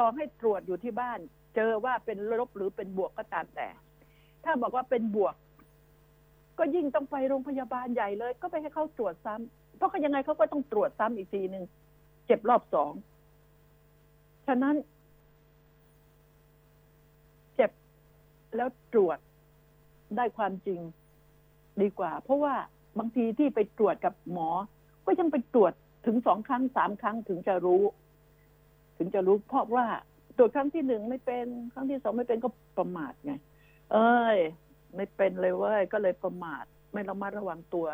[0.00, 1.18] ต่อให้ตรวจอยู่ที่บ้าน
[1.56, 3.68] เจอว่าเป็นลบหรือเป็นบวกก็ตามแต่
[4.44, 5.34] ถ้าบอกว่าเป็นบวก
[6.58, 11.64] ก็ยิ่งต้องไปโรงพยาบาลใหญ่เลย ก็ไปให้เขาตรวจซ้ำเพราะเขายังไงเขาก็ต้องตรวจซ้ำอีกทีหนึ่ง
[12.26, 12.92] เจ็บรอบสอง
[14.46, 14.76] ฉะนั้น
[17.56, 17.70] เจ็บ
[18.56, 19.18] แล้วตรวจ
[20.16, 20.80] ได้ความจริง
[21.82, 22.54] ดีกว่า เพราะว่า
[22.98, 24.48] บางทีที่ไปตรวจกับหมอ
[25.06, 25.72] ก็ยังไปตรวจ
[26.06, 27.82] ถึงสองครั้งสามครั้งถึงจะรู้
[29.02, 29.86] ถึงจะรู้เพราะว่า
[30.36, 33.32] ตรวจครั้งที่หนึ่งไม่เป็น ครั้งที่สองไม่เป็นก็ประมาทไง
[33.92, 34.38] เอ้ย
[34.96, 37.86] ไม่เป็นเลยเว้ยก็เลยประมาท ไม่ระมัดระวังตัว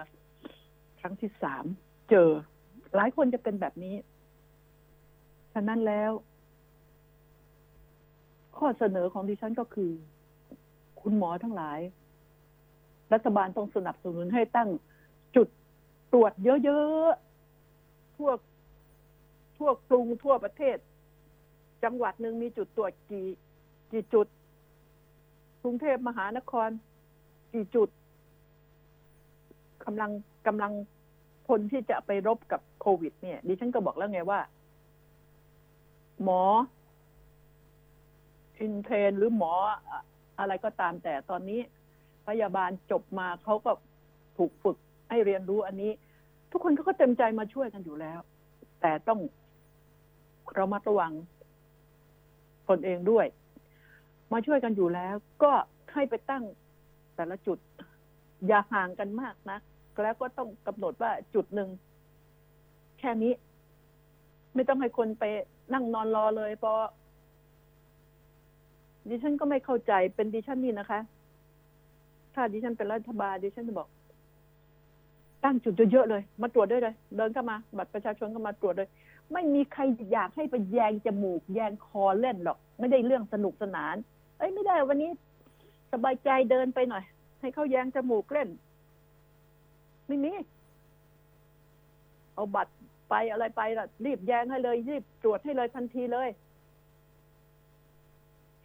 [1.00, 1.64] ครั้งที่สาม
[2.10, 2.30] เจอ
[2.96, 3.94] หลายคนจะเป็นแบบนี้
[5.54, 6.12] ฉะนั้นแล้ว
[8.58, 9.92] ข้อเสนอของดิฉันก็คือ
[11.00, 11.78] คุณหมอทั้งหลาย
[13.12, 14.68] รัฐบาลต้องสนับสนุนให้ตั้ง
[15.36, 15.48] จุด
[16.12, 16.32] ตรวจ
[16.64, 18.30] เยอะๆทั่ว
[19.56, 20.76] ทั่วกรุงทั่วประเทศ
[21.86, 23.26] จังหวัดหนึ่งมีจุดตรวจกี่
[23.92, 24.26] กี่จุด
[25.62, 26.68] กรุงเทพมหานคร
[27.52, 27.88] กี่จุด
[29.84, 30.10] กำลัง
[30.46, 30.72] กำลัง
[31.48, 34.40] คนที่จะไปรบกับโควิด เนี่ย ดิฉันก็บอกแล้วไงว่า
[36.22, 36.42] หมอ
[38.60, 39.52] อินเทรนหรือหมอ
[40.38, 41.60] อะไรก็ตามแต่ตอนนี้
[42.26, 43.72] พยาบาลจบมาเขาก็
[44.36, 44.76] ถูกฝึก
[45.10, 45.92] ให้เรียนรู้อันนี้
[46.50, 48.18] ทุกคนเขาก็เต็มใจมาช่วยกันอยู่แล้ว
[48.80, 49.20] แต่ต้อง
[50.54, 51.12] เรามาระวัง
[52.70, 53.26] ตนเองด้วย
[54.32, 55.52] มาช่วยกันอยู่แล้ว ก็
[55.92, 56.44] ให้ไปตั้ง
[57.16, 57.58] แต่ละจุด
[58.46, 59.58] อย่าห่างกันมากนะ
[60.02, 61.68] แล้วก็ต้องกำหนดว่าจุดหนึ่ง
[62.98, 63.32] แค่นี้
[64.54, 65.24] ไม่ต้องให้คนไป
[65.74, 66.78] นั่งนอนรอเลยเพราะ
[69.08, 71.00] ดิฉันก็ไม่เข้าใจเป็นดิฉันนี่นะคะ
[72.34, 73.88] ถ้าดิฉันเป็นรัฐบาลดิฉันจะบอก
[75.44, 78.88] ตั้งจุดเยอะๆเลย มาตรวจได้เลย เดินเข้ามา บัตรประชาชนก็มาตรวจเลย
[79.32, 83.96] ไม่มีใครอยากให้ไปแยงจมูก แยงคอเล่นหรอก ไม่ได้เรื่องสนุกสนาน
[84.38, 85.10] เอ้ยไม่ได้วันนี้
[85.92, 87.04] สบายใจเดินไปหน่อย
[87.40, 88.48] ให้เขาแยงจมูกเล่น
[90.08, 90.32] ไม่มี
[92.34, 92.72] เอาบัตร
[93.10, 96.28] ไปอะไรไปล่ะ รีบแยงให้เลย รีบตรวจให้เลยทันทีเลย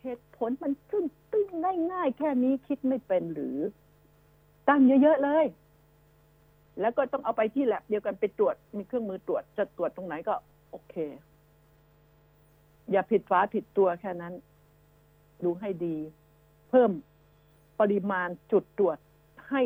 [0.03, 1.47] เหตุผลมันขึ้นตึ้ง
[1.91, 3.57] ง่ายๆ แค่นี้คิดไม่เป็นหรือ
[4.67, 5.45] ตั้งเยอะๆเลย
[6.81, 10.35] แล้วก็ต้องเอาไปที่แลบเดียวกันไปตรวจ มีเครื่องมือตรวจจะตรวจตรงไหนก็
[10.71, 10.95] โอเค
[12.91, 14.33] อย่าผิดฟ้าผิดตัวแค่นั้น
[15.43, 15.95] ดูให้ดี
[16.69, 16.91] เพิ่ม
[17.79, 18.97] ปริมาณจุดตรวจ
[19.49, 19.61] ให้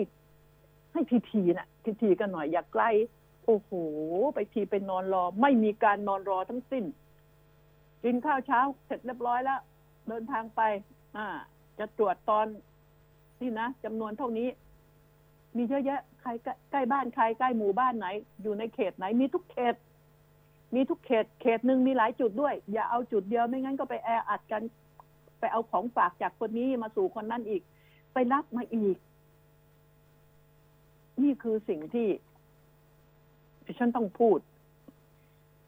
[0.91, 2.89] ให้ทีทีนะทีทีกันหน่อยอย่าใกล้
[3.45, 3.71] โอ้โห
[4.33, 6.83] ไปทีไปนอนรอ ไม่มีการนอนรอทั้งสิ้น
[8.03, 9.59] กินข้าวเช้า เสร็จเรียบร้อยแล้ว
[10.07, 10.61] เดินทางไป
[11.17, 11.27] อ่า
[11.79, 12.45] จะตรวจตอน
[13.41, 14.47] นี่นะจำนวนเท่านี้
[15.55, 16.29] มีเยอะแยะใคร
[16.71, 18.07] ใกล้บ้านใครใกล้หมู่บ้านไหน
[18.41, 19.75] อยู่ในเขตไหนมีทุกเขต
[20.73, 24.61] มีทุกเขตเขตหนึ่งมีหลายจุดด้วย อย่าเอาจุดเดียวไม่งั้นก็ไปแออัดกัน
[25.39, 27.61] ไปเอาของฝากจากคนนี้มาสู่คนนั้นอีก
[28.13, 28.97] ไปรับมาอีก
[31.23, 32.07] นี่คือสิ่งที่
[33.65, 34.39] ดิฉันต้องพูด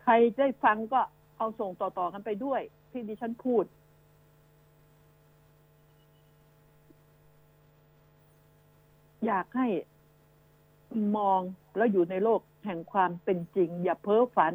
[0.03, 1.01] ใครได้ฟังก็
[1.37, 3.63] เอาส่งต่อๆกันไปด้วย ที่ดิฉันพูด
[9.25, 9.67] อยากให้
[11.17, 11.39] มอง
[11.77, 14.53] แล้วอยู่ในโลกแห่งความเป็นจริง อย่าเพ้อฝัน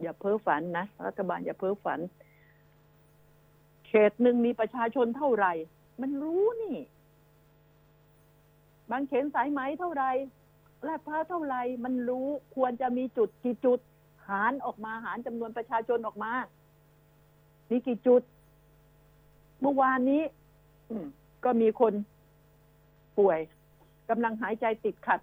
[0.00, 2.00] อย่าเพ้อฝันนะ รัฐบาลอย่าเพ้อฝัน
[3.86, 5.52] เขตหนึ่งมีประชาชนเท่าไหร่
[6.00, 6.78] มันรู้นี่
[8.90, 10.10] บางเขนสายไหมเท่าไหร่
[10.86, 13.78] ลาดพร้าวเท่าไหร่มันรู้ควรจะมีจุดกี่จุด
[14.28, 16.32] หารออกมาหารจำนวนประชาชนออกมา
[17.70, 18.22] มีกี่จุด
[19.60, 20.22] เมื่อวานนี้
[21.44, 21.92] ก็มีคน
[23.18, 23.38] ป่วย
[24.10, 25.20] กำลังหายใจติดขัด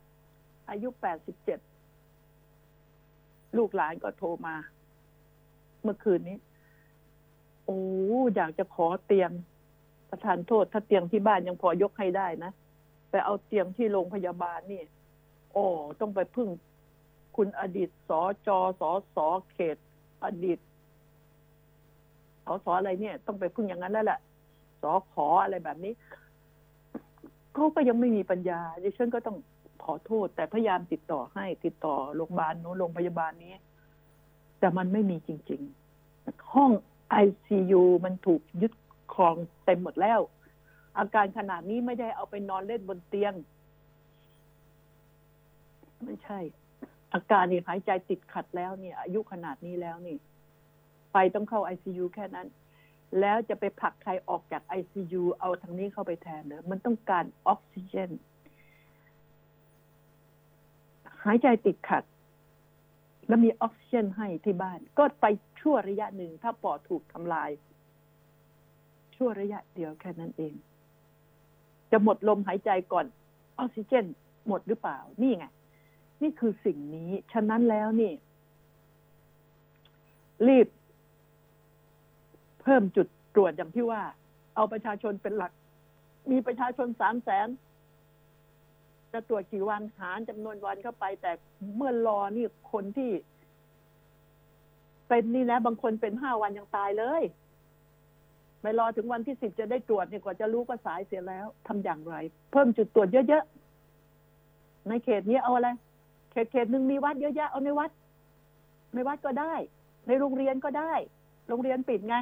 [0.70, 1.60] อายุแปดสิบเจ็ด
[3.58, 4.56] ลูกหลานก็โทรมา
[5.84, 6.38] เมื่อคืนนี้
[7.66, 7.80] โอ้
[8.36, 9.32] อยากจะขอเตียง
[10.10, 12.52] ประทานโทษ ถ้าเตียงที่บ้านยังพอยกให้ได้นะ
[13.10, 14.82] แต่เอาเตียงที่โรงพยาบาลนี่
[15.54, 15.66] โอ้
[16.00, 16.50] ต้องไปพึ่ง
[17.36, 19.78] คุณอดีตสอจอสอสอเขต
[20.26, 20.60] อดีต
[22.46, 24.20] สอสออะไรเนี่ย ต้องไปพึ่งอย่างนั้นแล้วแหละ
[24.82, 25.94] สอขออะไรแบบนี้
[27.54, 29.38] เขาก็ยังไม่มีปัญญาดิฉันก็ต้อง
[29.86, 33.56] ขอโทษ แต่พยายามติดต่อให้ติดต่อโรงพยาบาลโน้นโรงพยาบาลนี้
[34.60, 35.62] แต่มันไม่มีจริง
[36.08, 36.72] ๆ ห้อง
[37.10, 38.74] ไอซียูมันถูกยึด
[39.14, 39.36] ครอง
[39.66, 40.20] เต็มหมดแล้ว
[41.00, 43.34] อาการขนาดนี้ไม่ได้เอาไปนอนเล่นบนเตียง
[46.06, 46.40] ไม่ใช่
[47.14, 50.18] อาการนี่หายใจติดขัดแล้วเนี่ย อายุขนาดนี้แล้วนี่
[51.14, 52.48] ไปต้องเข้าไอซียูแค่นั้น
[53.20, 58.10] แล้วจะไปผลักใครออกจากไอซียูเอาทางนี้เข้าไปแทนเนอะมันต้องการออกซิเจน
[61.28, 62.04] หายใจติดขัด
[63.28, 65.26] แล้วมีออกซิเจนให้ที่บ้าน ก็ไป
[65.60, 67.50] ชั่วระยะหนึ่ง ถ้าปอดถูกทำลาย
[69.16, 70.54] ชั่วระยะเดียวแค่นั้นเอง
[71.92, 73.06] จะหมดลมหายใจก่อน
[73.60, 74.06] ออกซิเจน
[74.48, 75.46] หมดหรือเปล่า นี่ไง
[76.22, 78.14] นี่คือสิ่งนี้ ฉะนั้นแล้วนี่
[80.48, 80.68] รีบ
[82.62, 84.02] เพิ่มจุดตรวจอย่างที่ว่า
[84.56, 85.52] เอาประชาชนเป็นหลัก
[86.32, 87.48] มีประชาชนสามแสน
[89.14, 91.32] จะตรวจกี่วันหารจำนวนวันเข้าไป แต่
[91.76, 93.12] เมื่อรอนี่คนที่
[95.08, 97.24] เป็นนี่นะบางคนเป็นห้าวันยังตายเลย
[98.62, 102.16] ไปรอถึงวันที่สิบจะได้ตรวจเนี่ยกว่าจะรู้ก็สายเสียแล้วทำอย่างไร
[102.52, 105.70] เพิ่มจุดตรวจเยอะๆในเขตนี้เอาอะไร
[106.32, 107.92] เขตเขตหนึ่งมีวัดเยอะแยะเอาในวัด
[108.94, 109.54] ในวัดก็ได้
[110.08, 110.94] ในโรงเรียนก็ได้
[111.50, 112.16] โรงเรียนปิดไง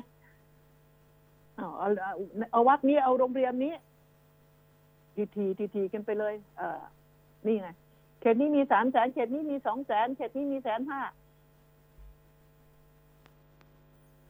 [1.56, 1.68] เอา
[2.52, 3.74] เอาวัดนี้เอาโรงเรียนนี้
[5.16, 6.82] ทีทีทีทีกันไปเลย เออ
[7.46, 7.68] นี่ไง
[8.20, 11.02] เขตนี้มีสามแสนเขตนี้มีสองแสนเขตนี้มีแสนห้า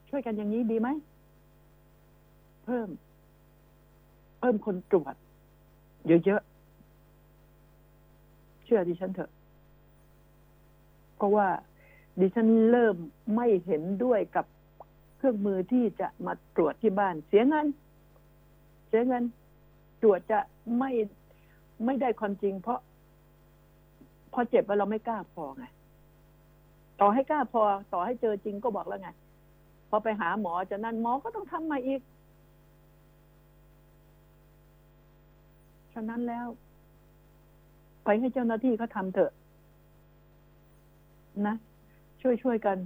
[0.10, 0.90] ช่วยกันอย่างนี้ดีไหม
[2.66, 2.90] เพิ่ม
[4.40, 5.16] เพิ่มคนตรวจ
[6.08, 9.32] เยอะๆ เชื่อดิฉันเถอะ
[11.16, 11.48] เพราะว่า
[12.20, 12.96] ดิฉันเริ่ม
[13.36, 14.46] ไม่เห็นด้วยกับ
[15.18, 17.68] เครื่องมือที่จะมาตรวจที่บ้าน เสียเงิน
[18.88, 19.24] เสียเงิน
[20.06, 20.40] รวจจะ
[20.80, 20.92] ไม่
[21.86, 22.80] ไม่ได้ความจริง เพราะ
[24.34, 25.66] พอเจ็บแล้วเราไม่กล้าพอไง
[27.02, 27.62] ต่อให้กล้าพอ
[27.94, 29.10] ต่อให้เจอจริงก็บอกแล้วไง
[29.90, 32.02] พอไปหาหมอจะนั่นหมอก็ต้องทำมาอีก
[35.94, 36.48] ฉะนั้นแล้ว
[38.04, 39.32] ไปให้เจ้าหน้าที่เขาทำเถอะ
[41.48, 41.56] นะ
[42.22, 42.78] ช่วยช่วยกัน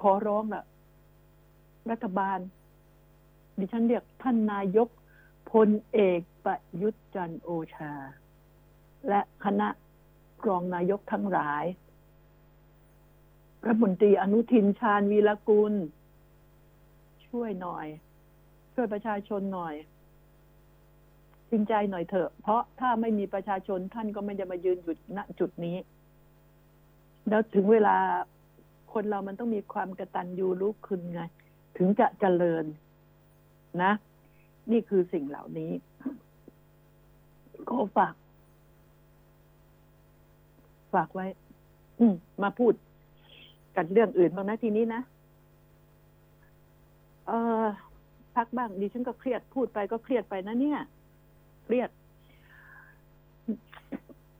[0.00, 0.64] ขอร้องละ
[1.90, 2.38] รัฐบาล
[3.58, 4.88] ดิฉันเรียกท่านนายก
[5.52, 7.92] พลเอกประยุทธ์จันโอชา
[9.08, 9.68] และคณะ
[10.46, 11.64] รองนายกทั้งหลาย
[13.66, 15.74] รัฐมนตรีอนุทินชาญวีรกุล
[17.26, 17.86] ช่วยหน่อย
[18.74, 19.74] ช่วยประชาชนหน่อย
[21.50, 25.76] จริงใจหน่อยเถอะ เพราะถ้าไม่มีประชาชนท่านก็ไม่จะมายืนอยู่ณจุดนี้
[27.28, 27.96] แล้วถึงเวลา
[28.92, 31.20] คนเรามันต้องมีความกระตันยูรู้คุณไง
[31.76, 32.64] ถึงจะเจริญ
[33.82, 33.92] นะ
[34.72, 35.72] นี่คือสิ่งเหล่านี้
[37.70, 38.14] ก็ฝาก
[40.94, 41.26] ฝากไว้
[41.98, 42.72] อืมมาพูด
[43.76, 45.02] กันเรื่องอื่นบ้างนะทีนี้นะ
[47.26, 47.66] เออ
[48.36, 50.80] พักบ้างดิฉันก็เครียดพูดไปก็เครียดไปนะเนี่ย
[51.64, 51.90] เครียด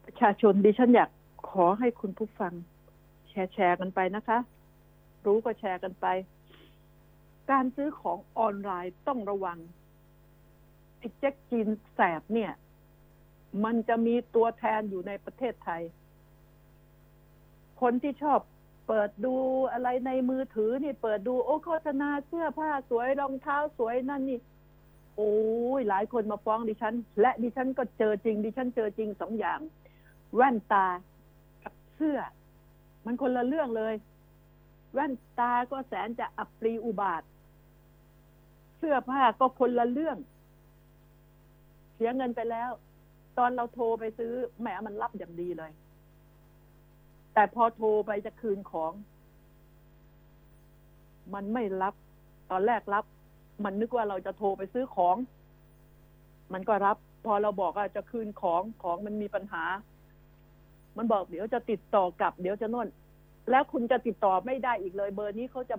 [0.04, 1.10] ประชาชนดิฉันอยาก
[1.50, 2.52] ขอให้คุณผู้ฟัง
[3.28, 4.38] แชร์แชร์กันไปนะคะ
[5.24, 6.06] รู้ก็แชร์กันไป
[7.50, 9.58] การซื้อของออนไลน์ต้องระวัง
[10.98, 12.52] ไอ้แจ็คจีนแสบเนี่ย
[13.64, 15.82] มันจะมีตัวแทนอยู่ในประเทศไทย
[17.80, 18.40] คนที่ชอบ
[18.88, 19.34] เปิดดู
[19.72, 24.38] อะไรในมือถือนี่ เปิดดูโอ้โฆษณาเสื้อผ้าสวยรองเท้าสวยนั่นนี่
[25.16, 25.32] โอ้
[25.78, 29.60] ยหลายคนมาฟ้องดิฉัน และดิฉันก็เจอจริง ดิฉันเจอจริงสองอย่าง
[30.34, 30.86] แว่นตา
[31.62, 32.18] กับเสื้อ
[33.04, 33.94] มันคนละเรื่องเลย
[34.92, 37.22] แว่นตาก็แสนจะอับปรีอุบาท
[38.78, 40.16] เสื้อผ้าก็คนละเรื่อง
[41.98, 42.70] เสียเงินไปแล้ว
[43.38, 45.70] ตอนเราโทรไปซื้อแหมมันรับอย่างดีเลย
[47.34, 48.92] แต่พอโทรไปจะคืนของ
[51.34, 51.94] มันไม่รับ
[52.50, 53.04] ตอนแรกรับ
[53.64, 55.16] มันนึกว่าเราจะโทรไปซื้อของ
[56.52, 59.64] มันก็รับ พอเราบอกว่าจะคืนของของมันมีปัญหา
[60.96, 62.88] มันบอกเดี๋ยวจะติดต่อกลับ เดี๋ยวจะน่น
[63.50, 65.76] แล้วคุณจะติดต่อไม่ได้อีกเลย เบอร์นี้เขาจะ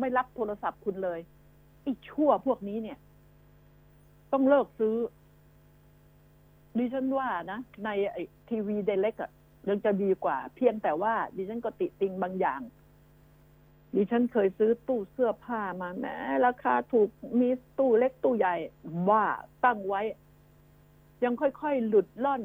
[0.00, 1.20] ไม่รับโทรศัพท์คุณเลย
[1.82, 2.98] ไอ้ชั่วพวกนี้เนี่ย
[4.34, 4.96] ต้องเลิกซื้อ
[6.78, 7.88] ดิฉันว่านะ ใน
[8.48, 9.30] ทีวีเดเล็กอะ
[9.68, 12.60] ยังจะดีกว่า เพียงแต่ว่า ดิฉันก็ติติงบางอย่าง
[13.94, 16.16] ดิฉันเคยซื้อตู้เสื้อผ้ามาแม้
[16.46, 17.08] ราคาถูก
[17.40, 18.54] มีตู้เล็กตู้ใหญ่
[19.10, 19.24] ว่า
[19.64, 20.02] ตั้งไว้
[21.24, 22.42] ยังค่อยๆ หลุดล่อน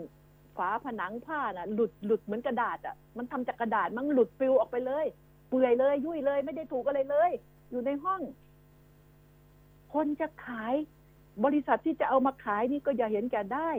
[0.57, 5.05] ฝาผนังผ้าน่ะ หลุดหลุดเหมือนกระดาษอะ มันทำจากกระดาษมันหลุดปลิวออกไปเลย
[5.49, 7.31] เปื่อยเลย ยุ่ยเลย ไม่ได้ถูกอะไรเลย
[7.71, 8.21] อยู่ในห้อง
[9.93, 10.75] คนจะขาย
[11.45, 13.71] บริษัทที่จะเอามาขายนี่ก็อย่าเห็นแก่ได้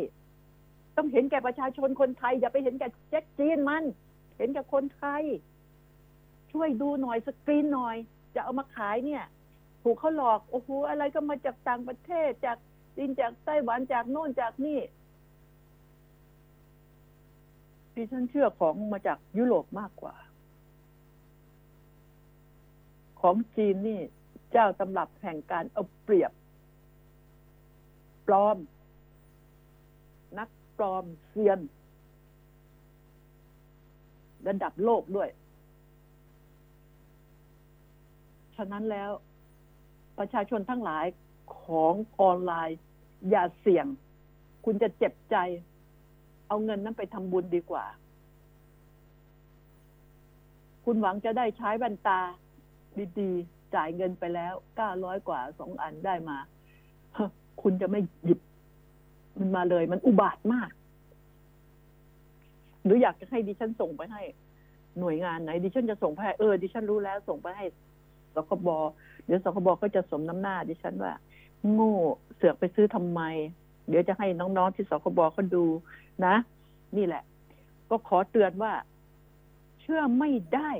[0.97, 3.85] ต้องเห็นแก่ประชาชนคนไทย อย่าไปเห็นแก่แจ็คจีนมัน
[4.37, 5.23] เห็นแก่คนไทย
[6.53, 7.97] ช่วยดูหน่อยสกรีนหน่อย
[8.35, 9.25] จะเอามาขายเนี่ย
[9.83, 12.59] ถูกเขาหลอกโอ้โหอะไรก็มาจากต่างประเทศจาก
[12.97, 14.81] จีนจากไต้หวันจากโน่นจากนี่
[17.95, 20.15] ดิฉันเชื่อของมาจากยุโรปมากกว่า
[23.21, 24.01] ของจีนนี่
[24.53, 26.33] เจ้าตำรับแห่งการเอาเปรียบ
[28.31, 28.59] ปลอม
[30.39, 31.61] นักปลอมเซียน
[34.49, 35.29] ระดับโลกด้วย
[38.57, 39.11] ฉะนั้นแล้ว
[40.19, 41.07] ประชาชนทั้งหลาย
[41.63, 42.79] ของออนไลน์
[43.31, 43.87] อย่าเสี่ยง
[44.65, 45.37] คุณจะเจ็บใจ
[46.49, 47.85] เอาเงินนั้นไปทำบุญดีกว่า
[50.85, 52.21] คุณหวังจะได้ใช้แว่นตา
[53.19, 56.39] ดีๆจ่ายเงินไปแล้วเก้าร้อยกว่าสองอันได้มา
[57.63, 58.41] คุณจะไม่หยิบ
[59.39, 60.71] มันมาเลย มันอุบาทมาก
[62.85, 64.23] หรืออยากจะให้ดิฉันส่งไปให้
[64.99, 67.65] หน่วยงานไหนดิฉันจะส่งไปให้เออดิฉันรู้แล้ว ส่งไปให้
[68.35, 68.69] สคบ
[69.25, 71.13] เดี๋ยวสคบก็จะสมน้ำหน้า ดิฉันว่า
[71.73, 71.97] โง่
[72.37, 73.21] เสือกไปซื้อทำไม
[73.89, 75.65] เดี๋ยวจะให้น้องๆที่สคบเขาดู
[76.27, 76.35] นะ
[76.97, 77.23] นี่แหละ
[77.91, 78.73] ก็ขอเตือนว่า
[79.81, 80.71] เชื่อไม่ได้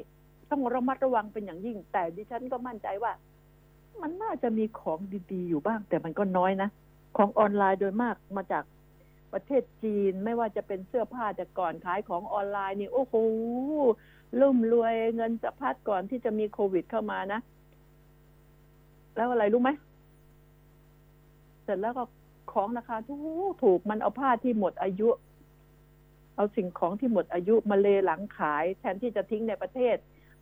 [0.51, 3.13] ต้องระมัดระวังเป็นอย่างยิ่ง แต่ดิฉันก็มั่นใจว่า
[4.03, 4.99] มันน่าจะมีของ
[5.33, 6.69] ดีๆ อยู่บ้าง แต่มันก็น้อยนะ
[7.17, 8.65] ของออนไลน์โดยมากมาจาก
[9.33, 13.15] ประเทศจีนไม่ว่าจะเป็นเสื้อผ้าแต่ก่อนขายของออนไลน์นี่โอ้โห
[14.41, 17.41] ร่ำรวยเงินสะพัดก่อนที่จะมีโควิดเข้ามานะ
[19.17, 19.71] แล้วอะไรรู้ไหม
[21.65, 22.05] เสร็จแล้วก็
[22.53, 23.19] ของราคาถู
[23.51, 25.09] กถูกมันเอาผ้าที่หมดอายุ
[26.37, 29.97] เอาสิ่งของที่หมดอายุมาเลหลังขาย แทนที่จะทิ้งในประเทศ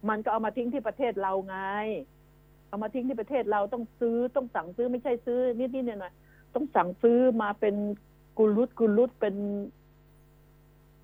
[0.08, 1.56] มันก็เอามาทิ้งที่ประเทศเราไง
[2.68, 7.74] เอามาทิ้งที่ประเทศเราต้องซื้อต้องสั่งซื้อไม่ใช่ซื้อนิดๆหน่อยๆต้องสั่งซื้อมาเป็น
[8.38, 9.34] กุลุดกุลุดเป็น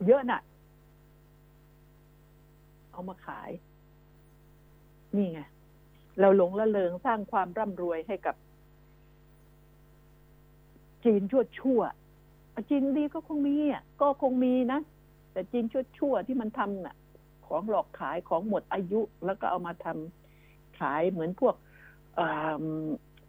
[0.07, 0.41] เยอะน่ะ
[2.93, 3.51] เอามาขาย
[5.17, 5.41] นี่ไง
[6.21, 8.37] เราหลงละเลงสร้างความร่ำรวยให้กับ
[11.05, 11.81] จีนชั่วชั่ว
[12.71, 14.81] จีนดีก็คงมีอะก็คงมีนะ
[15.33, 16.97] แต่จีนชั่วชั่วที่มันทำน่ะ
[17.47, 20.24] ของหลอกขายของหมดอายุแล้วก็เอามาทำ
[20.81, 21.55] ขายเหมือนพวก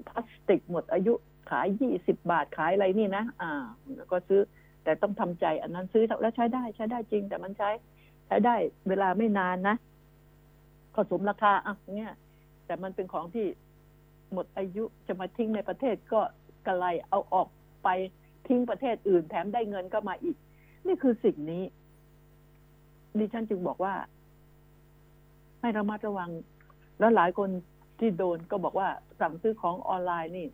[0.07, 1.13] พลาสติกหมดอายุ
[1.51, 3.51] ขายยี่สิบบาทขายอะไรนี่นะอ่า
[3.95, 4.41] แล้วก็ซื้อ
[4.83, 7.69] แต่ต้องทำใจอันนั้นซื้อแล้วใช้ได้ใช้ได้จริง แต่มันใช้
[8.27, 8.55] ใช้ได้
[8.87, 9.75] เวลาไม่นานนะ
[10.95, 12.13] ก็สมราคาอะเนี่ย
[12.65, 13.47] แต่มันเป็นของที่
[14.33, 16.21] หมดอายุจะมาทิ้งในประเทศก็
[16.65, 17.47] กระไรเอาออก
[17.83, 17.89] ไป
[18.47, 20.37] ทิ้งประเทศอื่น แถมได้เงินก็มาอีก
[20.87, 21.63] นี่คือสิ่งนี้
[23.19, 23.93] ดิฉันจึงบอกว่า
[25.61, 26.29] ให้ระมัดระวัง
[26.99, 27.49] แล้วหลายคน
[27.99, 28.87] ที่โดนก็บอกว่า
[29.21, 30.47] สั่งซื้อของออนไลน์นี่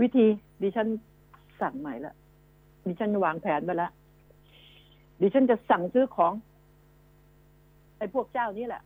[0.00, 0.26] วิธี
[0.62, 0.88] ดิฉัน
[1.60, 2.14] สั่งใหม่ละ
[2.86, 3.92] ดิฉันวางแผนไปแล้ว
[5.20, 6.32] ดิฉันจะสั่งซื้อของ
[7.98, 8.82] ไอ้พวกเจ้านี้แหละ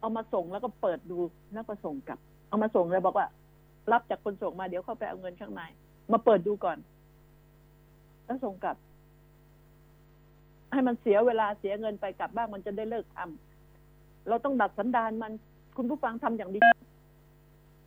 [0.00, 1.18] เอามาส่งแล้วก็เปิดดู
[1.52, 3.26] แล้วก็ส่งกลับ เอามาส่งเลยบอกว่า
[3.92, 5.62] รับจากคนส่งมาเดี๋ยวเข้าไปเอาเงินข้างใน
[6.12, 6.78] มาเปิดดูก่อน
[8.24, 8.76] แล้วส่งกลับ
[10.72, 13.51] ให้มันเสียเวลาเสียเงินไปกลับบ้างมันจะได้เลิกทำ
[14.28, 15.32] เราต้องดัดสันดานมัน
[15.76, 16.60] คุณผู้ฟังทำอย่างดี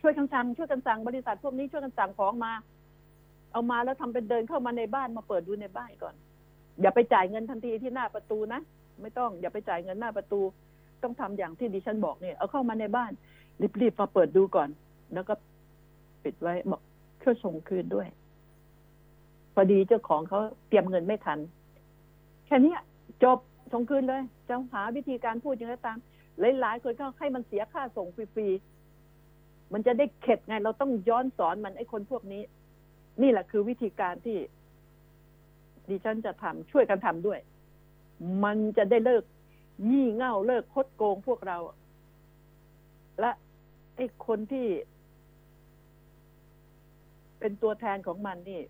[0.02, 2.52] ช่วยกันสั่งช่วยกันสั่งบริษัทพวกนี้ช่วยกันสั่งของมา
[3.52, 6.16] เอามาแล้วทำเป็นเดินเข้ามาในบ้านมาเปิดดูในบ้านก่อน
[6.82, 8.62] อย่าไปจ่ายเงินทันทีที่หน้าประตูนะ
[9.02, 10.42] ไม่ต้องอย่าไปจ่ายเงินหน้าประตู
[11.04, 13.12] ต้องทำอย่างที่ดิฉันบอกเนี่ยเอาเข้ามาในบ้าน
[13.82, 14.70] รีบๆมาเปิดดูก่อน
[15.14, 15.34] แล้วก็
[16.24, 16.82] ปิดไว้บอก
[17.24, 18.08] ช่วยส่งคืนด้วย
[19.54, 21.40] พอดีเจ้าของเขาเตรียมเงินไม่ทัน
[22.46, 22.74] แค่นี้
[23.24, 23.38] จบ
[23.74, 25.98] ส่งคืนเลยจะหาวิธีการพูดยังไงตาม
[26.40, 32.44] หลายๆคนก็ให้มันเสียค่าส่งฟรีๆมันจะได้เข็ดไง เราต้องย้อนสอนมันไอ้คนพวกนี้
[33.22, 34.38] นี่แหละคือวิธีการที่
[35.90, 37.40] ดิฉันจะทำช่วยกันทำด้วย
[38.44, 39.24] มันจะได้เลิก
[39.90, 41.58] งี่เง่าเลิกคดโกงพวกเรา
[43.20, 43.32] และ
[43.96, 44.68] ไอ้คนที่
[47.40, 48.62] เป็นตัวแทนของมันนี่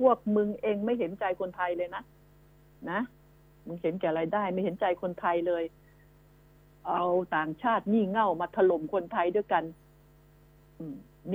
[0.00, 2.02] พวกมึงเองไม่เห็นใจคนไทยเลยนะ
[2.90, 3.00] นะ
[3.66, 5.62] มึงเห็นแก่รายได้ ไม่เห็นใจคนไทยเลย
[6.88, 7.02] เอา
[7.36, 9.64] ต่างชาติงี่เง่ามาถล่มคนไทยด้วยกัน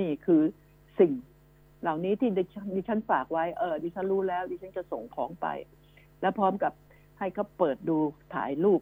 [0.00, 0.42] นี่คือ
[0.98, 1.12] สิ่ง
[1.82, 2.30] เหล่านี้ที่
[2.74, 5.46] ดิฉันฝากไว้ เออ ดิฉันรู้แล้ว ดิฉันจะส่งของไป
[6.20, 6.72] แล้วพร้อมกับ
[7.18, 7.98] ให้เขาเปิดดู
[8.34, 8.80] ถ่ายรูป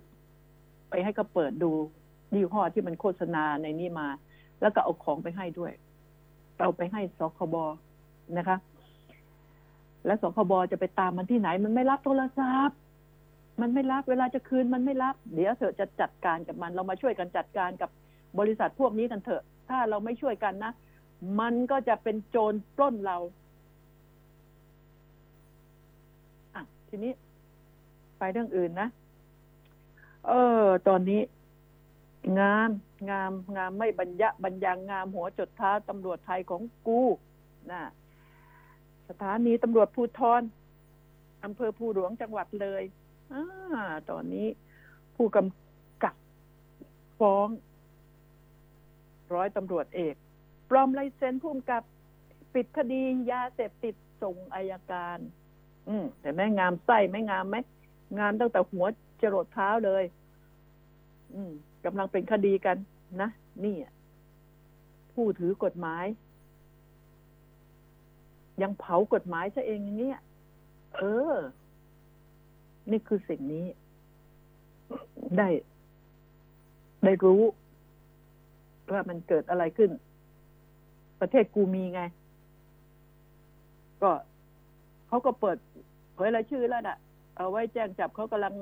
[0.90, 1.70] ไปให้เขาเปิดดู
[2.34, 4.08] ยี่ห้อที่มันโฆษณาในนี้มา
[4.60, 5.72] แล้วก็เอาของไปให้ด้วย
[6.60, 7.56] เอาไปให้สคบ
[8.38, 8.56] นะคะ
[10.06, 12.78] แล้วสคบจะไปตามมันที่ไหน มันไม่รับโทรศัพท์
[13.60, 17.90] มันไม่รับเวลาจะคืนมันไม่รับ เดี๋ยวเถอะจะจัดการกับมัน เรามาช่วยกันจัดการกับ
[18.38, 20.72] บริษัทพวกนี้กันเถอะ ถ้าเราไม่ช่วยกันนะ
[21.40, 23.18] มันก็จะเป็นโจรปล้นเรา
[26.54, 27.12] อะทีนี้
[28.18, 28.88] ไปเรื่องอื่นนะ
[30.26, 30.32] เอ
[30.62, 31.20] อ ตอนนี้
[32.40, 32.70] งาม
[33.10, 37.02] งาม งามไม่บรรยะบรรยังงามหัวจดเท้าตำรวจไทยของกู
[37.72, 37.82] นะ
[39.08, 40.42] สถานีตำรวจภูทร
[41.44, 42.82] อำเภอภูหลวงจังหวัดเลย
[43.32, 43.42] อ่า
[44.10, 44.46] ตอนนี้
[45.16, 46.14] ผู้กำกับ
[47.18, 47.48] ฟ้อง
[49.34, 50.14] ร้อยตำรวจเอก
[50.70, 51.82] ปลอมลายเซ็นผู้กำกับ
[52.54, 55.18] ปิดคดียาเสพติดส่งอายการ
[55.88, 57.56] อืมแต่แม่งามไส้ไม่งามไหม
[58.18, 58.86] งามตั้งแต่หัว
[59.22, 60.04] จรดเท้าเลย
[61.34, 61.52] อืม
[61.84, 62.76] กำลังเป็นคดีกัน
[63.20, 63.30] นะ
[63.64, 63.92] นี่อะ
[65.14, 66.06] ผู้ถือกฎหมาย
[68.62, 70.18] ยังเผากฎหมายซะเองอย่างเนี้ย
[70.96, 71.02] เอ
[71.32, 71.34] อ
[72.90, 73.66] นี่คือสิ่งนี้
[75.38, 75.48] ได้
[77.04, 77.42] ได้รู้
[78.92, 79.90] ว่ามันเกิดอะไรขึ้น
[81.20, 82.02] ประเทศกูมีไง
[84.02, 84.10] ก็
[85.08, 85.58] เขาก็เปิด
[86.14, 86.98] เผยรายชื่อแล้วน่ะ
[87.36, 88.54] เอาไว้แจ้งจับเขากำลัง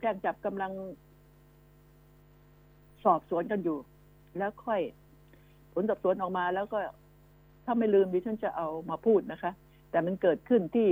[0.00, 0.72] แจ้งจับกำลัง
[3.04, 3.78] สอบสวนกันอยู่
[4.38, 4.80] แล้วค่อย
[5.72, 6.78] ผลสอบสวนออกมาแล้วก็
[7.64, 9.52] ถ้าไม่ลืมดิฉันจะเอามาพูดนะคะ
[9.90, 10.88] แต่มันเกิดขึ้นที่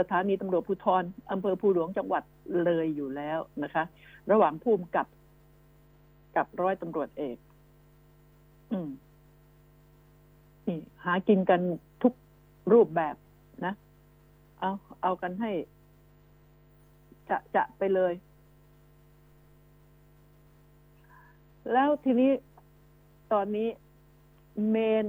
[0.00, 2.22] สถานีตำรวจภูธรอำเภอภูหลวงจังหวัด
[2.64, 3.84] เลยอยู่แล้วนะคะ
[4.30, 5.06] ระหว่างภูมิกับ
[6.36, 7.36] กับร้อยตำรวจเอก
[8.72, 8.90] อืม
[10.66, 11.60] นี่หากินกัน
[12.02, 12.12] ทุก
[12.72, 13.14] รูปแบบ
[13.64, 13.74] นะ
[14.60, 14.70] เอา
[15.02, 15.50] เอากันให้
[17.28, 18.12] จะจะไปเลย
[21.72, 22.30] แล้วทีนี้
[23.32, 23.68] ตอนนี้
[24.68, 25.06] เมน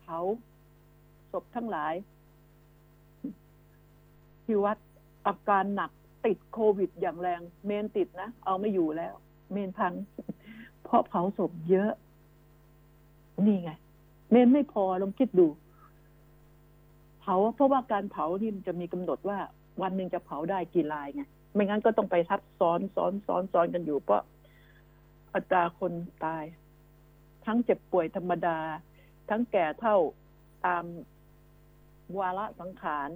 [0.00, 0.18] เผา
[1.32, 1.94] ศพทั้งหลาย
[4.50, 4.78] ที่วัด
[5.26, 5.90] อาการหนัก
[6.26, 9.14] ติดโควิดอย่างแรง เมนติดนะ เอาไม่อยู่แล้ว
[9.52, 9.92] เมนพัง
[10.84, 11.92] เพราะเผาศพเยอะ
[13.46, 13.70] นี่ไง
[14.30, 15.46] เมนไม่พอลองคิดดู
[17.20, 19.38] เผาเพราะว่าการเผานี่มันจะมีกำหนดว่า
[19.82, 21.22] วันหนึ่งจะเผาได้กี่ลายไง
[21.54, 24.22] ไม่งั้นก็ต้องไปทับซ้อนซ้อนซ้อนซ้อนกันอยู่ เพราะ
[25.34, 25.92] อัตราคน
[26.24, 26.44] ตาย
[27.44, 28.58] ทั้งเจ็บป่วยธรรมดา
[29.28, 29.96] ทั้งแก่เท่า
[30.66, 30.84] ตาม
[32.18, 33.10] วาระสังขาร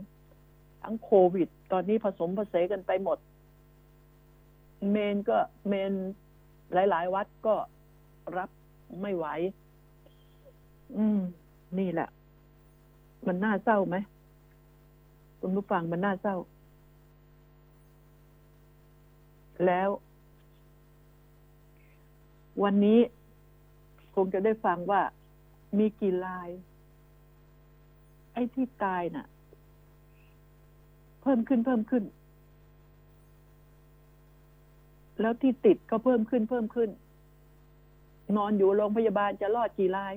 [0.84, 3.18] ทั้งโควิด ตอนนี้ผสมผสานกันไปหมด
[4.90, 5.92] เมนก็เมน
[6.72, 7.56] หลาย ๆ วัดก็
[8.36, 8.50] รับ
[9.02, 9.26] ไม่ไหว
[10.96, 11.20] อืม
[11.78, 12.08] นี่แหละ
[13.26, 13.96] มันน่าเศร้าไหม
[15.40, 16.36] คุณผู้ฟังมันน่าเศร้า
[19.66, 19.88] แล้ว
[22.62, 22.98] วันนี้
[24.14, 25.02] คงจะได้ฟังว่า
[25.78, 26.48] มีกี่ลาย
[28.32, 29.26] ไอ้ที่ตายน่ะ
[31.24, 32.04] เพิ่มขึ้นเพิ่มขึ้น
[35.20, 36.90] แล้วที่ติดก็เพิ่มขึ้นเพิ่มขึ้น
[38.36, 40.14] นอนอยู่โรงพยาบาลจะรอดกี่ราย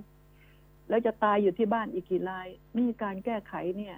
[0.89, 2.47] แล้วจะตายอยู่ที่บ้านอีกกี่ราย
[2.77, 3.97] นี่การแก้ไขเนี่ย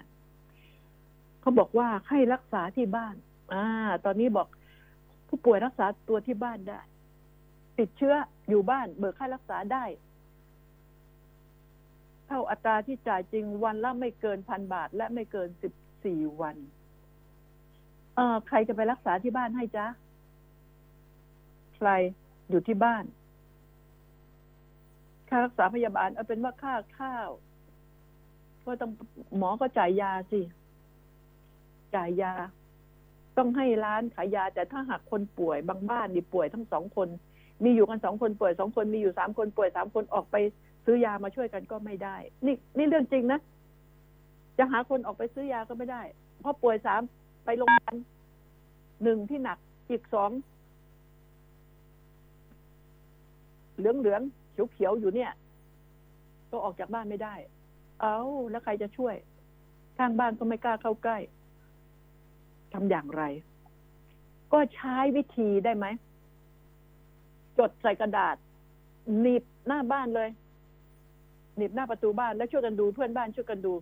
[1.40, 3.14] เขาบอกว่าให้รักษาที่บ้าน
[3.54, 3.64] อ่า
[4.04, 4.48] ตอนนี้บอก
[5.28, 6.80] ผู้ป่วยรักษาตัวที่บ้านได้
[7.78, 8.14] ติดเชื้อ
[8.48, 9.84] อยู่บ้าน เบิกค่ารักษาได้
[12.26, 15.72] เท่าอัตราที่จ่ายจริงวันละไม่เกินพันบาท และไม่เกินสิบ
[16.04, 16.56] สี่วัน
[18.20, 19.86] ออใครจะไปรักษาที่บ้านให้จ๊ะ
[21.76, 21.88] ใคร
[22.50, 23.04] อยู่ที่บ้าน
[25.28, 27.28] ค่ารักษาพยาบาล เอาเป็นว่าค่าข้าว
[28.64, 28.90] ก็ต้อง
[29.36, 30.40] หมอก็จ่ายยาสิ
[31.94, 32.32] จ่ายยา
[33.36, 37.08] ต้องให้ร้านขายยา แต่ถ้าหากคนป่วยบางบ้านนี่ป่วยทั้งสองคน
[37.64, 40.36] มีอยู่กันสองคนป่วยสองคนมีอยู่สามคนป่วยสามคนออกไป
[40.84, 42.16] ซื้อยามาช่วยกันก็ไม่ได้
[42.46, 43.40] นี่นี่เรื่องจริงนะ
[44.58, 46.02] จะหาคนออกไปซื้อยาก็ไม่ได้
[46.40, 47.00] เพราะป่วยสาม
[47.44, 47.96] ไปโรงพยาบาล
[49.02, 49.58] หนึ่งที่หนัก
[49.90, 50.30] อีกสอง
[53.76, 54.22] เหลืองเหลือง
[54.52, 55.32] เขียวเขียวๆอยู่เนี่ย
[56.50, 57.34] ก็ออกจากบ้านไม่ได้
[58.00, 58.18] เอา
[58.50, 59.14] แล้วใครจะช่วย
[59.98, 61.18] ข้างบ้านก็ไม่กล้าเข้าใกล้
[62.72, 63.22] ทำอย่างไร
[64.52, 65.86] ก็ใช้วิธีได้ไหม
[67.58, 68.36] จดใส่กระดาษ
[69.20, 70.28] หนีบหน้าบ้านเลย
[71.56, 73.74] หนีบหน้าประตูบ้านแล้วช่วยกันดูเพื่อนบ้านช่วยกันดู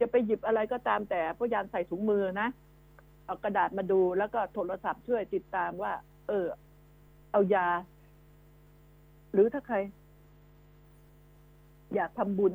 [0.00, 2.48] จะไปหยิบอะไรก็ตามแต่พยายามใส่ถุงมือนะ
[3.28, 5.92] เอากระดาษมาดูแล้วก็โทรศัพท์ช่วยติดตามว่า
[6.28, 6.46] เออ
[7.32, 7.66] เอายา
[9.32, 9.76] หรือถ้าใคร
[11.94, 12.52] อยากทำบุญ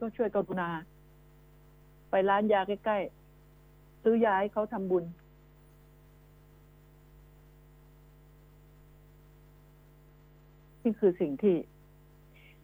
[0.00, 0.70] ก็ช่วยกรุณา
[2.10, 5.04] ไปร้านยาใกล้ๆ ซื้อยาให้เขาทำบุญ
[10.82, 11.56] นี่คือสิ่งที่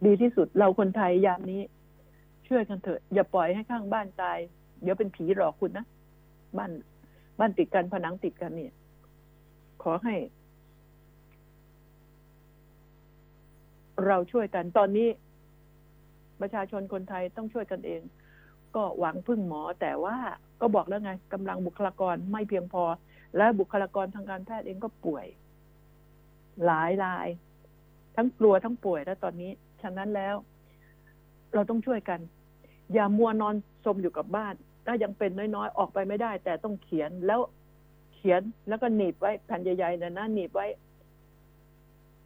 [0.05, 1.61] ดีที่สุดเราคนไทยยามนี้
[2.47, 4.39] ช่วยกันเถอะ อย่าปล่อยให้ข้างบ้านตาย
[4.83, 5.85] เดี๋ยวเป็นผีหลอกคุณนะ
[6.57, 6.71] บ้าน
[7.39, 8.73] บ้านติดกันผนังติดกันเนี่ย
[9.83, 10.15] ขอให้
[14.05, 15.07] เราช่วยกันตอนนี้
[16.41, 18.01] ประชาชนคนไทยต้องช่วยกันเอง
[18.75, 20.17] ก็หวังพึ่งหมอ แต่ว่า
[20.61, 22.83] ก็บอกแล้วไงกำลังบุคลากรไม่เพียงพอ
[23.37, 25.25] และบุคลากรทางการแพทย์เองก็ป่วย
[26.65, 27.27] หลายราย
[28.15, 30.35] ทั้งกลัวทั้งป่วยแล้วตอนนี้ ฉะนั้นแล้ว
[31.53, 32.19] เราต้องช่วยกัน
[32.93, 33.55] อย่ามัวนอน
[33.85, 34.55] สมอยู่กับบ้าน
[34.85, 37.39] ถ้ายังเป็นน้อยๆ ออกไปไม่ได้ แต่ต้องเขียนแล้ว
[38.15, 40.67] เขียนแล้วก็หนีบไว้แผ่นใหญ่ๆนะนะหนีบไว้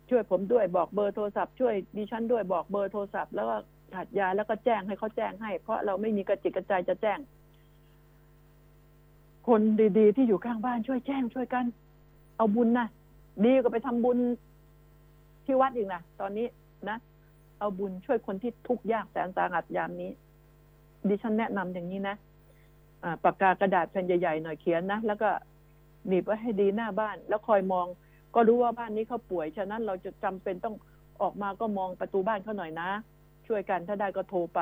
[0.10, 3.55] ช่วยผมด้วยบอกเบอร์โทรศัพท์ช่วยดิฉันด้วยบอกเบอร์โทรศัพท์แล้วก็
[3.93, 7.20] ขาดยาแล้วก็แจ้งให้เขาแจ้งให้ เพราะเราไม่มีกระจิกกระจายจะแจ้ง
[9.47, 9.62] คน
[9.97, 11.66] ดีๆ ที่อยู่ข้างบ้านช่วยแจ้งช่วยกัน
[12.38, 12.88] เอาบุญนะ
[13.43, 14.18] ดีก็ไปทำบุญ
[15.45, 16.47] ที่วัดอีกนะตอนนี้
[16.89, 16.97] นะ
[17.60, 20.12] เอาบุญช่วยคนที่ทุกข์ยากแสนสาหัสยามนี้
[21.08, 22.16] ดิฉันแนะนำอย่างนี้นะ
[23.24, 25.30] ปากกากระดาษแผ่นใหญ่ๆหน่อยเขียนนะแล้วก็
[26.08, 27.88] หนีบไว้ให้ดีหน้าบ้าน แล้วคอยมอง
[28.36, 30.76] ก็รู้ว่าบ้านนี้เขาป่วยฉะนั้นเราจะจำเป็นต้อง
[31.22, 32.89] ออกมาก็มองประตูบ้านเขาหน่อยนะ
[33.48, 34.60] ช่วยกันถ้าได้ก็โทรไป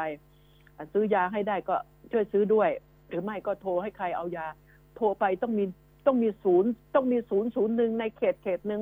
[0.94, 1.76] ซื้อยาให้ได้ก็
[2.12, 2.70] ช่วยซื้อด้วย
[3.08, 4.48] หรือไม่ก็โทรให้ใครเอายา
[4.96, 5.66] โทรไปต้องมี
[6.06, 8.82] ต้องมีศูนย์ต้องมีศูนย์ศูนย์หนึ่งในเขตเขตหนึ่ง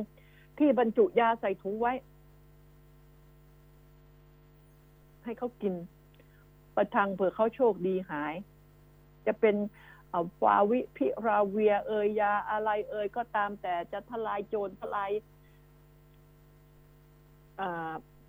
[0.58, 1.94] ที่บรรจุยาใส่ถุงไว้
[5.24, 5.74] ให้เขากิน
[6.76, 8.34] ประทังเผื่อเขาโชคดีหาย
[9.28, 9.56] จะเป็น
[10.12, 15.12] เอาฟาวิพิราเวียเอยยาอะไรเอยก็ตามแต่จะทลายโจรทลาย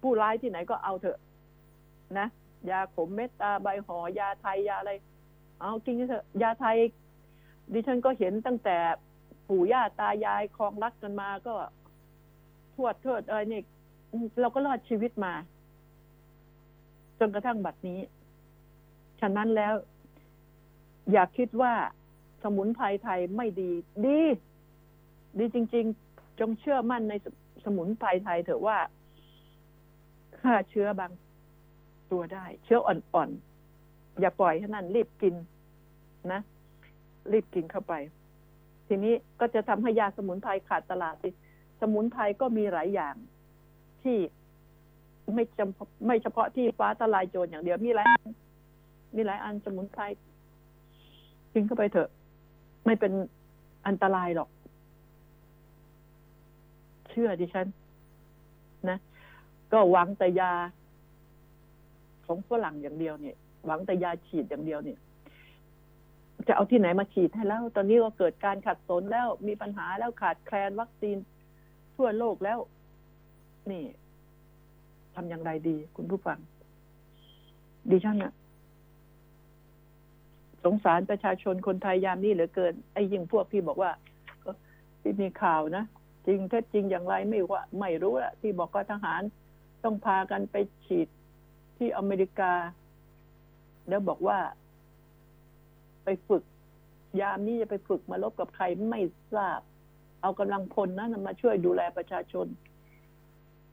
[0.00, 1.18] ผู้ร้ายที่ไหนก็เอาเถอะ
[2.18, 2.28] นะ
[2.70, 4.92] ยาขมเม็ดตาใบหอยาไทยยาอะไร
[5.60, 6.76] เอากินกันเถอะ ยาไทย
[7.72, 8.76] ดิฉันก็เห็นตั้งแต่
[9.48, 11.54] ปู่ย่าตายายคลองรักกันมาก็
[12.74, 13.60] ทวดเทิดเอ้ยนี่
[14.40, 15.32] เราก็รอดชีวิตมา
[17.18, 18.00] จนกระทั่งบัดนี้
[19.20, 19.74] ฉะนั้นแล้ว
[21.12, 21.72] อย่าคิดว่า
[22.42, 23.70] สมุนไพรไทยไม่ดี
[24.06, 24.20] ดี
[25.38, 27.26] ดีจริง ๆ จงเชื่อมั่นในส
[27.64, 28.78] สมุนไพรไทยเถอะว่า
[30.38, 31.12] ฆ่าเชื้อบาง
[32.10, 35.34] ตัวได้ เชื้ออ่อนๆ อย่าปล่อยให้นั่นรีบกิน
[36.32, 36.40] นะ
[37.32, 37.94] รีบกินเข้าไป
[38.88, 41.30] ทีนี้ก็จะทำให้ยาสมุนไพรขาดตลาดสิ
[41.80, 43.14] สมุนไพรก็มีหลายอย่าง
[44.02, 44.18] ที่
[45.34, 48.06] ไม่จำไม่เฉพาะที่ฟ้าทลายโจรอย่างเดียวมีหลาย
[49.14, 50.02] มีหลายอันสมุนไพร
[51.54, 52.08] กินเข้าไปเถอะ
[52.86, 53.12] ไม่เป็น
[53.86, 54.48] อันตรายหรอก
[57.08, 57.66] เชื่อดิฉัน
[58.88, 58.98] นะ
[59.72, 60.52] ก็หวังแต่ยา
[62.26, 63.36] ของฝรั่งอย่างเดียวเนี่ย
[63.66, 64.98] หวังแต่ยาฉีดอย่างเดียวเนี่ย
[66.48, 71.16] จะเอาที่ไหนมาฉีดให้แล้ว ตอนนี้ก็เกิดการขัดสนแล้วมีปัญหาแล้วขาดแคลนวัคซีน
[71.96, 72.58] ทั่วโลกแล้ว
[73.70, 73.84] นี่
[75.14, 76.38] ทำอย่างไรดี คุณผู้ฟัง
[77.90, 78.32] ดิฉันอะ
[80.64, 83.90] สงสารประชาชนคนไทยยามนี้เหลือเกินไอ้ยิ่งพวกที่บอกว่า
[85.02, 85.84] ที่มีข่าวนะ
[86.26, 89.22] จริงเท็จจริงอย่างไรไม่ว่าไม่รู้ละที่บอกว่าทหาร
[89.84, 91.08] ต้องพากันไปฉีด
[91.76, 92.52] ที่อเมริกา
[93.88, 94.38] แล้วบอกว่า
[96.04, 96.42] ไปฝึก
[97.20, 99.00] ยามนี้จะไปฝึกมาลบกับใครไม่
[99.34, 99.60] ทราบ
[100.22, 102.46] เอากำลังพลนะนมาช่วยดูแลประชาชน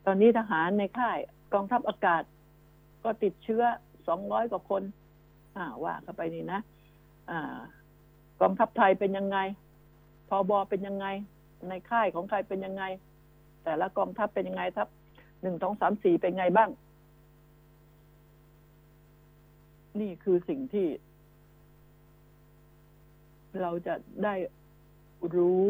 [0.05, 1.17] ตอนนี้ทหารในค่าย
[1.53, 2.23] กองทัพอากาศ
[3.03, 3.63] ก็ติดเชื้อ
[4.07, 4.83] สองร้อยกว่าคน
[5.55, 6.59] อ่าว่าเข้าไปนี่นะ
[7.31, 7.33] อ
[8.41, 9.37] กองทัพไทยเป็นยังไง
[10.29, 11.07] พอบอเป็นยังไง
[11.69, 12.83] ในค่ายของใครเป็นยังไง
[13.63, 14.87] แต่ละกองทัพเป็นยังไงทัพ
[15.41, 16.69] หนึ่งสองสามสี่เป็นไงบ้าง
[19.99, 20.87] นี่คือสิ่งที่
[23.61, 24.35] เราจะได้
[25.35, 25.69] รู้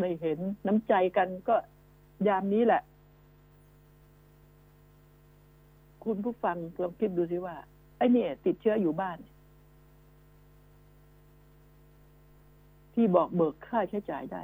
[0.00, 1.56] ได้เห็นน้ำใจกันก็
[2.28, 2.82] ยามนี้แหละ
[6.04, 7.56] คุณผู้ฟังลองคิดดูสิว่า
[7.96, 9.18] ไอ้เนี่ยติดเชื้ออยู่บ้าน
[12.98, 14.42] ที่บอกเบิกค่าใช้จ่ายได้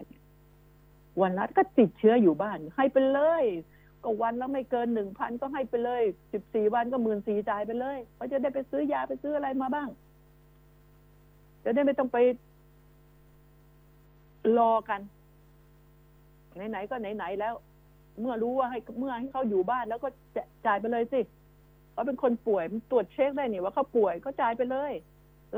[1.20, 3.44] วันละก็ติดเชื้ออยู่บ้าน ให้ไปเลย
[4.02, 6.02] ก็วันละไม่เกินหนึ่งพันก็ให้ไปเลย
[6.32, 9.88] สิบสี่วันก็หมื่นสี่จ่ายไปเลยเขาจะได้ไปซื้อยาไปซื้ออะไรมาบ้าง
[11.64, 12.18] จะได้ไม่ต้องไป
[14.58, 15.00] รอกัน
[16.70, 17.54] ไหนๆก็ไหนๆแล้ว
[18.20, 20.08] เมื่อรู้ว่าให้เมื่อให้เขาอยู่บ้านแล้วก็
[20.66, 21.20] จ่ายไปเลยสิ
[21.92, 24.92] เขาเป็นคนป่วยตรวจเช็คได้นี่ว่าเขาป่วยก็จ่ายไปเลย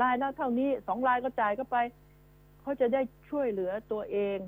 [0.01, 1.77] รายละเท่านี้สองรายก็จ่ายก็ไป
[2.67, 4.39] เขาจะได้ช่วยเหลือตัวเอง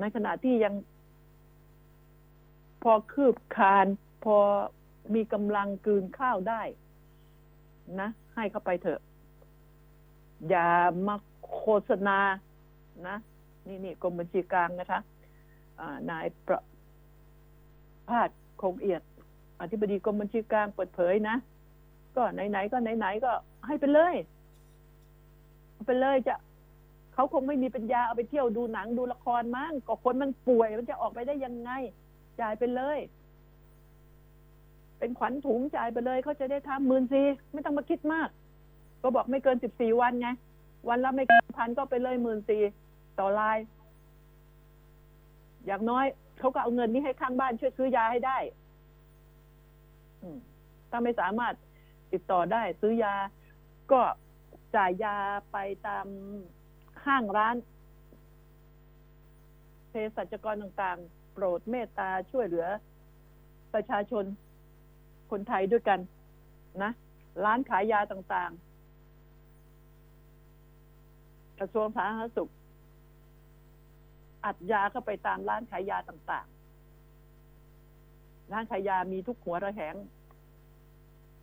[0.00, 0.74] ในขณะที่ยัง
[2.82, 3.86] พอคืบคาน
[4.24, 4.38] พอ
[5.14, 6.62] มีกำลังกืนข้าวได้
[8.00, 9.00] นะ ให้เข้าไปเถอะ
[10.48, 10.68] อย่า
[11.06, 11.16] มา
[11.54, 12.18] โฆษณา
[13.08, 13.16] นะ
[13.66, 15.00] นี่นี่กรมบัญชีกลางนะคะ
[16.10, 16.60] นายประ
[18.08, 18.30] พาส
[18.62, 19.02] คงเอียด
[19.60, 21.36] อธิบดีกรมบัญชีกลางเปิดเผยนะ
[22.16, 23.32] ก็ไหนๆก็ไหนๆก็
[23.68, 24.16] ให้ไปเลย
[25.86, 26.34] ไปเลยจะ
[27.14, 31.70] เขาคงไม่มีปัญญาเอาไปเที่ยวดูหนังดูละครมั้งก็คนมันป่วยมันจะออกไปได้ยังไง
[32.40, 32.98] จ่ายไปเลย
[34.98, 38.28] เป็นขวัญถุงจ่ายไปเลยเขาจะได้ทำหมื่นสี่ไม่ต้องมาคิดมาก
[39.02, 40.28] ก็บอกไม่เกินสิบสี่วันไง
[40.88, 42.62] วันละไม่เกินพันก็ไปเลยหมื่นสี่
[43.18, 43.58] ต่อราย
[45.66, 46.06] อย่างน้อย
[46.38, 48.38] เขาก็เอาเงินนี้ให้ข้างบ้านช่วยซื้อยาให้ได้
[50.90, 51.54] ถ้าไม่สามารถ
[52.12, 53.14] ติดต่อได้ซื้อยา
[53.92, 54.00] ก็
[54.76, 55.16] จ่ายยา
[55.52, 56.06] ไปตาม
[57.04, 57.56] ห้างร้าน
[59.88, 62.66] เภสัชกรต่างๆ โปรดเมตตาช่วยเหลือ
[63.74, 64.24] ประชาชน
[65.30, 66.00] คนไทยด้วยกัน
[66.82, 66.92] นะ
[67.44, 68.60] ร้านขายยาต่างๆ
[71.58, 72.50] กระทรวงสาธารณสุข
[74.44, 76.52] อัดยาเข้าไปตามร้านขายยาต่างๆ
[78.52, 79.94] ร้านขายยามีทุกหัวระแหง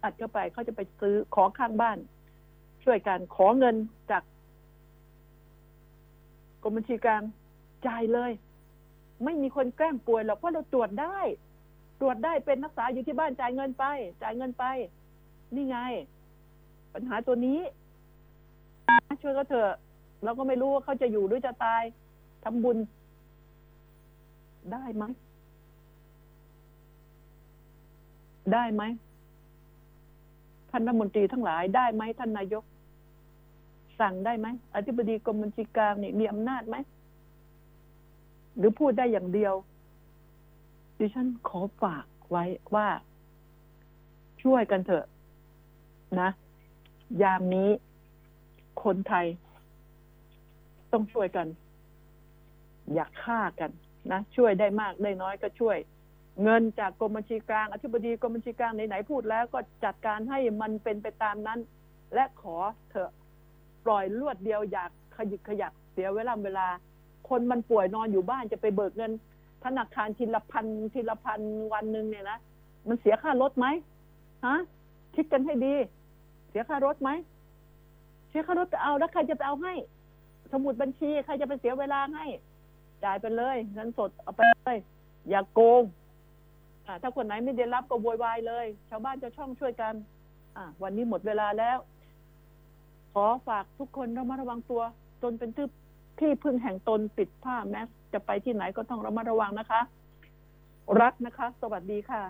[0.03, 1.97] อัดเข้าไปเขาจะไปซื้อขอข้างบ้าน
[2.83, 3.75] ช่วยกันขอเงิน
[4.11, 4.23] จาก
[6.63, 7.21] กรมบัญชีกลาง
[7.87, 8.31] จ่ายเลย
[9.23, 11.17] ไม่มีคนแกล้งป่วยหรอกเพราะเราตรวจได้
[12.01, 13.85] ตรวจได้เป็นรักษาอยู่ที่บ้านจ่ายเงินไป
[14.21, 14.65] จ่ายเงินไป
[15.55, 15.77] นี่ไง
[16.93, 17.59] ปัญหาตัวนี้
[19.21, 19.77] ช่วยก็เถอะ
[20.23, 21.83] เราก็ไม่รู้ว่าเขาจะอยู่หรือจะตาย
[22.43, 22.77] ทำบุญ
[24.73, 25.03] ได้ไหม
[28.53, 28.83] ได้ไหม
[30.69, 32.63] ท่านรัฐมนตรีทั้งหลายได้ไหมท่านนายก
[33.99, 36.75] สั่งได้ไหมอธิบดีกรมบัญชีกลางนี่มีอำนาจไหม
[38.57, 39.53] หรือพูดได้อย่างเดียว
[40.97, 42.43] ดิฉันขอฝากไว้
[42.75, 42.87] ว่า
[44.43, 45.05] ช่วยกันเถอะ
[46.21, 46.29] นะ
[47.21, 47.69] ยามนี้
[48.83, 49.25] คนไทย
[50.91, 51.47] ต้องช่วยกัน
[52.93, 53.71] อย่าฆ่ากัน
[54.11, 55.77] นะช่วยได้มากได้น้อยก็ช่วย
[56.43, 61.59] เงินจากกรมบัญชีกลาง อธิบดีกรมบัญชีกลางไหนๆพูดแล้วก็จัดการให้มันเป็นไปตามนั้น
[62.13, 62.55] และขอ
[62.89, 63.11] เถอะ
[63.89, 66.67] ปล่อยลวดเดียวอยากขยิกขยักเสียเวลาเวลา
[67.29, 69.11] คนมันป่วยนอนอยู่บ้านจะไปเบิกเงิน
[69.63, 71.39] ธนาคารทีละพันทีละพัน
[71.73, 72.39] วันหนึ่งเนี่ยนะ
[72.87, 73.67] มันเสียค่ารถไหม
[74.45, 74.55] ฮะ
[75.15, 75.75] คิดกันให้ดี
[76.49, 77.09] เสียค่ารถไหม
[78.29, 79.73] เสียค่ารถจะเอาแล้วใครจะไปเอาให้
[80.51, 82.25] สมุดบัญชีใครจะไปเสียเวลาให้
[83.03, 84.77] จ่ายไปเลยเงินสดเอาไปเลย
[85.29, 85.83] อย่าโกง
[87.01, 89.93] ถ้าคนไหนไม่ได้รับก็โวยวายเลย ชาวบ้านจะช่องช่วยกัน
[90.57, 91.77] อ่าวันนี้หมดเวลาแล้ว
[93.13, 94.81] ขอฝากทุกคนระมัดระวังตัว
[95.21, 95.67] จนเป็นที่
[96.19, 99.81] ที่พึ่งแห่งตนติดผ้าแมสจะไปที่ไหนก็ต้องระมัดระวังนะคะ
[101.01, 102.21] รักนะคะ สวัสดีค่ะ